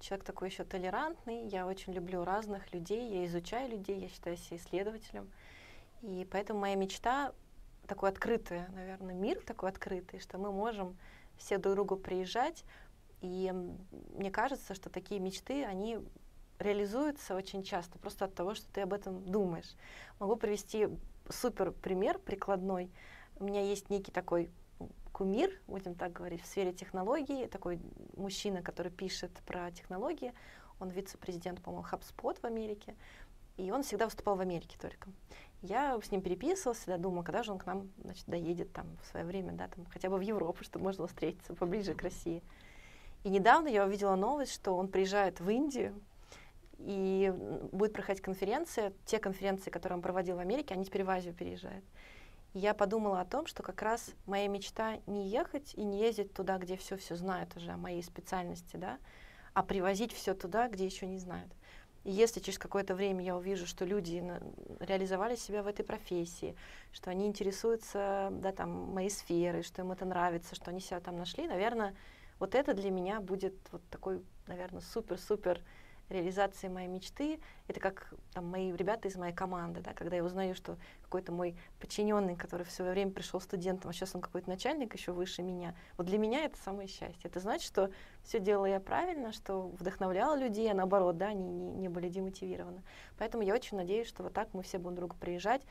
человек 0.00 0.24
такой 0.24 0.50
еще 0.50 0.64
толерантный, 0.64 1.46
я 1.48 1.66
очень 1.66 1.92
люблю 1.92 2.24
разных 2.24 2.72
людей, 2.72 3.08
я 3.10 3.26
изучаю 3.26 3.70
людей, 3.70 3.98
я 3.98 4.08
считаю 4.08 4.36
себя 4.36 4.56
исследователем, 4.58 5.30
и 6.02 6.26
поэтому 6.30 6.60
моя 6.60 6.74
мечта 6.74 7.32
такой 7.86 8.10
открытый, 8.10 8.68
наверное, 8.68 9.14
мир 9.14 9.40
такой 9.42 9.70
открытый, 9.70 10.20
что 10.20 10.38
мы 10.38 10.52
можем 10.52 10.96
все 11.36 11.58
друг 11.58 11.74
другу 11.74 11.96
приезжать. 11.96 12.64
И 13.20 13.52
мне 14.16 14.30
кажется, 14.30 14.74
что 14.74 14.90
такие 14.90 15.20
мечты, 15.20 15.64
они 15.64 15.98
реализуются 16.58 17.34
очень 17.34 17.62
часто 17.62 17.98
просто 17.98 18.26
от 18.26 18.34
того, 18.34 18.54
что 18.54 18.66
ты 18.72 18.82
об 18.82 18.92
этом 18.92 19.24
думаешь. 19.24 19.74
Могу 20.18 20.36
привести 20.36 20.88
супер 21.28 21.72
пример 21.72 22.18
прикладной. 22.18 22.90
У 23.36 23.44
меня 23.44 23.62
есть 23.62 23.90
некий 23.90 24.12
такой 24.12 24.50
кумир, 25.12 25.50
будем 25.66 25.94
так 25.94 26.12
говорить, 26.12 26.42
в 26.42 26.46
сфере 26.46 26.72
технологий, 26.72 27.46
такой 27.46 27.80
мужчина, 28.16 28.62
который 28.62 28.90
пишет 28.90 29.30
про 29.46 29.70
технологии. 29.70 30.32
Он 30.80 30.90
вице-президент, 30.90 31.62
по-моему, 31.62 31.86
HubSpot 31.90 32.38
в 32.40 32.44
Америке. 32.44 32.96
И 33.56 33.70
он 33.70 33.84
всегда 33.84 34.06
выступал 34.06 34.34
в 34.34 34.40
Америке 34.40 34.76
только. 34.80 35.08
Я 35.62 35.98
с 36.00 36.10
ним 36.10 36.20
переписывалась, 36.20 36.78
всегда 36.78 36.98
думала, 36.98 37.22
когда 37.22 37.44
же 37.44 37.52
он 37.52 37.58
к 37.58 37.66
нам 37.66 37.88
значит, 38.02 38.26
доедет 38.26 38.72
там, 38.72 38.86
в 39.02 39.06
свое 39.06 39.24
время, 39.24 39.52
да, 39.52 39.68
там, 39.68 39.86
хотя 39.86 40.10
бы 40.10 40.18
в 40.18 40.20
Европу, 40.20 40.64
чтобы 40.64 40.84
можно 40.84 41.06
встретиться 41.06 41.54
поближе 41.54 41.94
к 41.94 42.02
России. 42.02 42.42
И 43.22 43.30
недавно 43.30 43.68
я 43.68 43.86
увидела 43.86 44.16
новость, 44.16 44.52
что 44.52 44.76
он 44.76 44.88
приезжает 44.88 45.40
в 45.40 45.48
Индию, 45.48 45.94
и 46.78 47.32
будет 47.72 47.92
проходить 47.92 48.22
конференция. 48.22 48.92
Те 49.06 49.18
конференции, 49.18 49.70
которые 49.70 49.96
он 49.96 50.02
проводил 50.02 50.36
в 50.36 50.40
Америке, 50.40 50.74
они 50.74 50.84
теперь 50.84 51.04
в 51.04 51.10
Азию 51.10 51.34
переезжают. 51.34 51.84
И 52.52 52.60
я 52.60 52.72
подумала 52.72 53.20
о 53.20 53.24
том, 53.24 53.46
что 53.46 53.62
как 53.62 53.82
раз 53.82 54.12
моя 54.26 54.46
мечта 54.48 54.98
не 55.06 55.28
ехать 55.28 55.74
и 55.74 55.82
не 55.82 56.00
ездить 56.00 56.32
туда, 56.32 56.58
где 56.58 56.76
все-все 56.76 57.16
знают 57.16 57.56
уже 57.56 57.72
о 57.72 57.76
моей 57.76 58.02
специальности, 58.02 58.76
да, 58.76 58.98
а 59.54 59.62
привозить 59.62 60.12
все 60.12 60.34
туда, 60.34 60.68
где 60.68 60.84
еще 60.84 61.06
не 61.06 61.18
знают. 61.18 61.52
И 62.04 62.12
если 62.12 62.38
через 62.38 62.58
какое-то 62.58 62.94
время 62.94 63.24
я 63.24 63.36
увижу, 63.36 63.66
что 63.66 63.84
люди 63.84 64.22
реализовали 64.78 65.36
себя 65.36 65.62
в 65.62 65.66
этой 65.66 65.84
профессии, 65.84 66.54
что 66.92 67.10
они 67.10 67.26
интересуются 67.26 68.28
да, 68.30 68.52
там, 68.52 68.70
моей 68.92 69.10
сферой, 69.10 69.62
что 69.62 69.82
им 69.82 69.90
это 69.90 70.04
нравится, 70.04 70.54
что 70.54 70.70
они 70.70 70.80
себя 70.80 71.00
там 71.00 71.16
нашли, 71.16 71.48
наверное, 71.48 71.96
вот 72.38 72.54
это 72.54 72.74
для 72.74 72.90
меня 72.90 73.20
будет 73.20 73.54
вот 73.72 73.82
такой, 73.90 74.22
наверное, 74.46 74.82
супер-супер 74.82 75.62
реализации 76.08 76.68
моей 76.68 76.88
мечты. 76.88 77.40
Это 77.66 77.80
как 77.80 78.12
там, 78.32 78.46
мои 78.46 78.72
ребята 78.72 79.08
из 79.08 79.16
моей 79.16 79.34
команды, 79.34 79.80
да, 79.80 79.92
когда 79.94 80.16
я 80.16 80.24
узнаю, 80.24 80.54
что 80.54 80.76
какой-то 81.02 81.32
мой 81.32 81.56
подчиненный, 81.80 82.36
который 82.36 82.64
в 82.64 82.70
свое 82.70 82.92
время 82.92 83.10
пришел 83.10 83.40
студентом, 83.40 83.90
а 83.90 83.92
сейчас 83.92 84.14
он 84.14 84.20
какой-то 84.20 84.48
начальник 84.48 84.94
еще 84.94 85.12
выше 85.12 85.42
меня. 85.42 85.74
Вот 85.96 86.06
для 86.06 86.18
меня 86.18 86.44
это 86.44 86.56
самое 86.58 86.88
счастье. 86.88 87.22
Это 87.24 87.40
значит, 87.40 87.66
что 87.66 87.90
все 88.22 88.40
делала 88.40 88.66
я 88.66 88.80
правильно, 88.80 89.32
что 89.32 89.68
вдохновляла 89.68 90.36
людей, 90.36 90.70
а 90.70 90.74
наоборот, 90.74 91.16
да, 91.16 91.28
они 91.28 91.44
не, 91.44 91.70
не 91.72 91.88
были 91.88 92.08
демотивированы. 92.08 92.82
Поэтому 93.18 93.42
я 93.42 93.54
очень 93.54 93.76
надеюсь, 93.76 94.08
что 94.08 94.22
вот 94.22 94.32
так 94.32 94.52
мы 94.52 94.62
все 94.62 94.78
будем 94.78 94.96
друг 94.96 95.16
приезжать. 95.16 95.62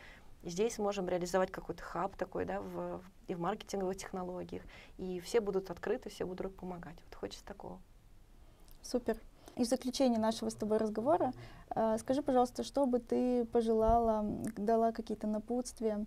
Здесь 0.44 0.78
можем 0.78 1.08
реализовать 1.08 1.52
какой-то 1.52 1.82
хаб 1.82 2.18
такой, 2.18 2.44
да, 2.44 2.60
в, 2.60 3.02
и 3.28 3.36
в 3.36 3.40
маркетинговых 3.40 3.96
технологиях. 3.96 4.64
И 4.98 5.22
все 5.22 5.40
будут 5.40 5.70
открыты, 5.70 6.10
все 6.10 6.26
будут 6.26 6.40
друг 6.40 6.56
помогать. 6.56 6.98
Вот 7.06 7.16
хочется 7.16 7.46
такого. 7.46 7.80
Супер. 8.82 9.18
И 9.56 9.64
в 9.64 9.68
заключение 9.68 10.20
нашего 10.20 10.50
с 10.50 10.56
тобой 10.56 10.78
разговора, 10.78 11.32
э, 11.76 11.98
скажи, 12.00 12.22
пожалуйста, 12.22 12.64
что 12.64 12.86
бы 12.86 13.00
ты 13.00 13.46
пожелала, 13.46 14.26
дала 14.58 14.92
какие-то 14.92 15.28
напутствия 15.28 16.06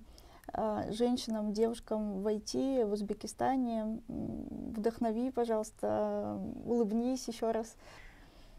э, 0.52 0.90
женщинам, 0.90 1.52
девушкам 1.52 2.22
в 2.22 2.26
IT 2.26 2.84
в 2.86 2.92
Узбекистане? 2.92 4.00
Вдохнови, 4.08 5.30
пожалуйста, 5.30 6.40
улыбнись 6.64 7.28
еще 7.28 7.52
раз. 7.52 7.76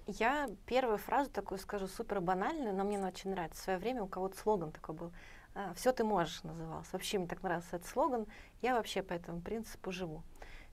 Я 0.06 0.50
первую 0.66 0.98
фразу 0.98 1.30
такую 1.30 1.58
скажу 1.60 1.88
супер 1.88 2.22
банальную, 2.22 2.74
но 2.74 2.86
мне 2.86 2.98
она 2.98 3.10
очень 3.10 3.32
нравится. 3.32 3.60
В 3.60 3.64
свое 3.64 3.80
время 3.80 4.04
у 4.04 4.08
кого-то 4.08 4.38
слоган 4.38 4.72
такой 4.72 4.96
был. 4.96 5.12
«А, 5.54 5.74
Все 5.74 5.92
ты 5.92 6.06
можешь 6.06 6.44
назывался. 6.44 6.92
Вообще 6.94 7.18
мне 7.18 7.28
так 7.28 7.44
нравился 7.44 7.76
этот 7.76 7.90
слоган. 7.90 8.26
Я 8.62 8.76
вообще 8.76 9.04
по 9.04 9.12
этому 9.12 9.42
принципу 9.42 9.92
живу. 9.92 10.24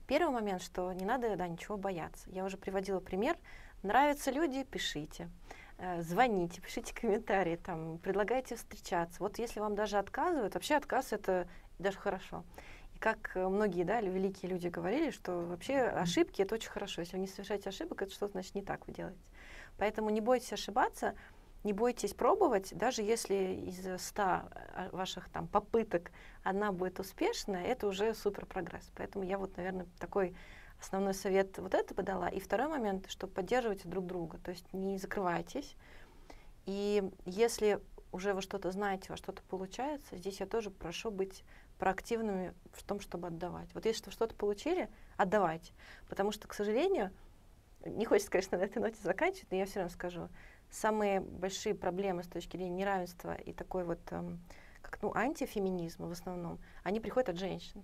Первый 0.07 0.31
момент, 0.31 0.61
что 0.61 0.93
не 0.93 1.03
надо 1.03 1.35
да, 1.35 1.47
ничего 1.47 1.75
бояться. 1.75 2.29
Я 2.29 2.45
уже 2.45 2.55
приводила 2.55 2.99
пример 3.01 3.35
Нравятся 3.85 4.31
люди, 4.31 4.63
пишите. 4.63 5.29
Э, 5.77 6.01
звоните, 6.01 6.59
пишите 6.59 6.91
комментарии, 6.91 7.55
там, 7.55 7.99
предлагайте 7.99 8.55
встречаться. 8.55 9.17
Вот 9.19 9.37
если 9.37 9.59
вам 9.59 9.75
даже 9.75 9.99
отказывают, 9.99 10.55
вообще 10.55 10.73
отказ 10.73 11.13
это 11.13 11.47
даже 11.77 11.99
хорошо. 11.99 12.43
И 12.95 12.97
как 12.97 13.35
многие 13.35 13.83
да, 13.83 14.01
великие 14.01 14.49
люди 14.49 14.69
говорили, 14.69 15.11
что 15.11 15.33
вообще 15.41 15.81
ошибки 15.81 16.41
это 16.41 16.55
очень 16.55 16.71
хорошо. 16.71 17.01
Если 17.01 17.15
вы 17.15 17.21
не 17.21 17.27
совершаете 17.27 17.69
ошибок, 17.69 18.01
это 18.01 18.11
что-то 18.11 18.31
значит 18.31 18.55
не 18.55 18.63
так 18.63 18.87
вы 18.87 18.93
делаете. 18.93 19.21
Поэтому 19.77 20.09
не 20.09 20.19
бойтесь 20.19 20.53
ошибаться, 20.53 21.13
не 21.63 21.71
бойтесь 21.71 22.15
пробовать, 22.15 22.75
даже 22.75 23.03
если 23.03 23.35
из 23.67 24.01
100 24.01 24.23
э, 24.23 24.89
ваших 24.93 25.29
там 25.29 25.47
попыток 25.47 26.09
одна 26.41 26.71
будет 26.71 26.99
успешная, 26.99 27.63
это 27.63 27.85
уже 27.85 28.15
супер 28.15 28.47
прогресс. 28.47 28.89
Поэтому 28.95 29.23
я 29.23 29.37
вот, 29.37 29.55
наверное, 29.57 29.85
такой 29.99 30.35
основной 30.79 31.13
совет 31.13 31.57
вот 31.57 31.73
это 31.73 31.93
бы 31.93 32.03
дала. 32.03 32.29
И 32.29 32.39
второй 32.39 32.67
момент, 32.67 33.09
что 33.09 33.27
поддерживайте 33.27 33.87
друг 33.87 34.05
друга, 34.05 34.37
то 34.37 34.51
есть 34.51 34.71
не 34.73 34.97
закрывайтесь. 34.97 35.75
И 36.65 37.03
если 37.25 37.79
уже 38.11 38.33
вы 38.33 38.41
что-то 38.41 38.71
знаете, 38.71 39.07
во 39.09 39.17
что-то 39.17 39.43
получается, 39.43 40.17
здесь 40.17 40.39
я 40.39 40.45
тоже 40.45 40.71
прошу 40.71 41.11
быть 41.11 41.43
проактивными 41.77 42.53
в 42.71 42.83
том, 42.83 42.99
чтобы 42.99 43.27
отдавать. 43.27 43.73
Вот 43.73 43.85
если 43.85 44.05
вы 44.05 44.11
что-то 44.11 44.33
получили, 44.35 44.89
отдавайте. 45.17 45.73
Потому 46.07 46.31
что, 46.31 46.47
к 46.47 46.53
сожалению, 46.53 47.11
не 47.85 48.05
хочется, 48.05 48.31
конечно, 48.31 48.57
на 48.57 48.63
этой 48.63 48.79
ноте 48.79 48.97
заканчивать, 49.01 49.51
но 49.51 49.57
я 49.57 49.65
все 49.65 49.79
равно 49.79 49.93
скажу, 49.93 50.29
самые 50.71 51.19
большие 51.19 51.75
проблемы 51.75 52.23
с 52.23 52.27
точки 52.27 52.57
зрения 52.57 52.75
неравенства 52.75 53.35
и 53.35 53.53
такой 53.53 53.83
вот, 53.83 53.99
эм, 54.11 54.39
как, 54.81 55.01
ну, 55.01 55.13
антифеминизма 55.13 56.07
в 56.07 56.11
основном, 56.11 56.59
они 56.83 56.99
приходят 56.99 57.29
от 57.29 57.37
женщин. 57.37 57.83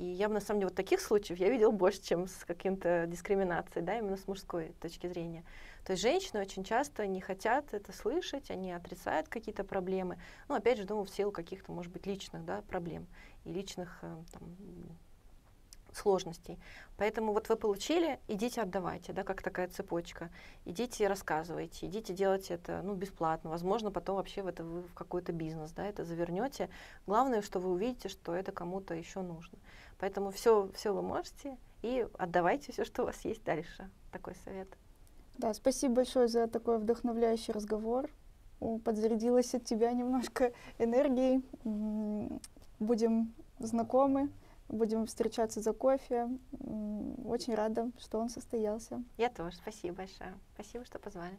И 0.00 0.02
я 0.02 0.30
на 0.30 0.40
самом 0.40 0.60
деле, 0.60 0.68
вот 0.68 0.76
таких 0.76 0.98
случаев 0.98 1.38
я 1.38 1.50
видела 1.50 1.70
больше, 1.70 2.00
чем 2.00 2.26
с 2.26 2.46
каким-то 2.46 3.04
дискриминацией, 3.06 3.84
да, 3.84 3.98
именно 3.98 4.16
с 4.16 4.26
мужской 4.26 4.72
точки 4.80 5.06
зрения. 5.06 5.44
То 5.84 5.92
есть 5.92 6.02
женщины 6.02 6.40
очень 6.40 6.64
часто 6.64 7.06
не 7.06 7.20
хотят 7.20 7.74
это 7.74 7.92
слышать, 7.92 8.50
они 8.50 8.72
отрицают 8.72 9.28
какие-то 9.28 9.62
проблемы. 9.62 10.18
Ну, 10.48 10.54
опять 10.54 10.78
же, 10.78 10.84
думаю, 10.84 11.04
в 11.04 11.10
силу 11.10 11.32
каких-то, 11.32 11.70
может 11.72 11.92
быть, 11.92 12.06
личных 12.06 12.46
да, 12.46 12.62
проблем 12.62 13.06
и 13.44 13.52
личных 13.52 13.98
э, 14.00 14.16
там, 14.32 14.56
сложностей. 15.94 16.58
Поэтому 16.96 17.32
вот 17.32 17.48
вы 17.48 17.56
получили, 17.56 18.20
идите 18.28 18.62
отдавайте, 18.62 19.12
да, 19.12 19.24
как 19.24 19.42
такая 19.42 19.68
цепочка. 19.68 20.30
Идите 20.64 21.08
рассказывайте, 21.08 21.86
идите 21.86 22.12
делать 22.12 22.50
это 22.50 22.82
ну, 22.82 22.94
бесплатно. 22.94 23.50
Возможно, 23.50 23.90
потом 23.90 24.16
вообще 24.16 24.42
в 24.42 24.46
это 24.46 24.64
вы 24.64 24.82
в 24.82 24.94
какой-то 24.94 25.32
бизнес 25.32 25.72
да, 25.72 25.86
это 25.86 26.04
завернете. 26.04 26.68
Главное, 27.06 27.42
что 27.42 27.58
вы 27.58 27.70
увидите, 27.70 28.08
что 28.08 28.34
это 28.34 28.52
кому-то 28.52 28.94
еще 28.94 29.22
нужно. 29.22 29.58
Поэтому 29.98 30.30
все, 30.30 30.70
все 30.74 30.92
вы 30.92 31.02
можете 31.02 31.56
и 31.82 32.06
отдавайте 32.18 32.72
все, 32.72 32.84
что 32.84 33.02
у 33.02 33.06
вас 33.06 33.20
есть 33.24 33.44
дальше. 33.44 33.90
Такой 34.12 34.34
совет. 34.44 34.68
Да, 35.38 35.54
спасибо 35.54 35.96
большое 35.96 36.28
за 36.28 36.46
такой 36.48 36.78
вдохновляющий 36.78 37.52
разговор. 37.52 38.10
Подзарядилась 38.84 39.54
от 39.54 39.64
тебя 39.64 39.90
немножко 39.92 40.52
энергией. 40.78 41.42
Будем 42.78 43.32
знакомы. 43.58 44.30
Будем 44.70 45.06
встречаться 45.06 45.60
за 45.60 45.72
кофе. 45.72 46.28
Очень 47.24 47.56
рада, 47.56 47.90
что 47.98 48.18
он 48.18 48.28
состоялся. 48.28 49.02
Я 49.16 49.28
тоже. 49.28 49.56
Спасибо 49.56 49.96
большое. 49.96 50.32
Спасибо, 50.54 50.84
что 50.84 51.00
позвали. 51.00 51.36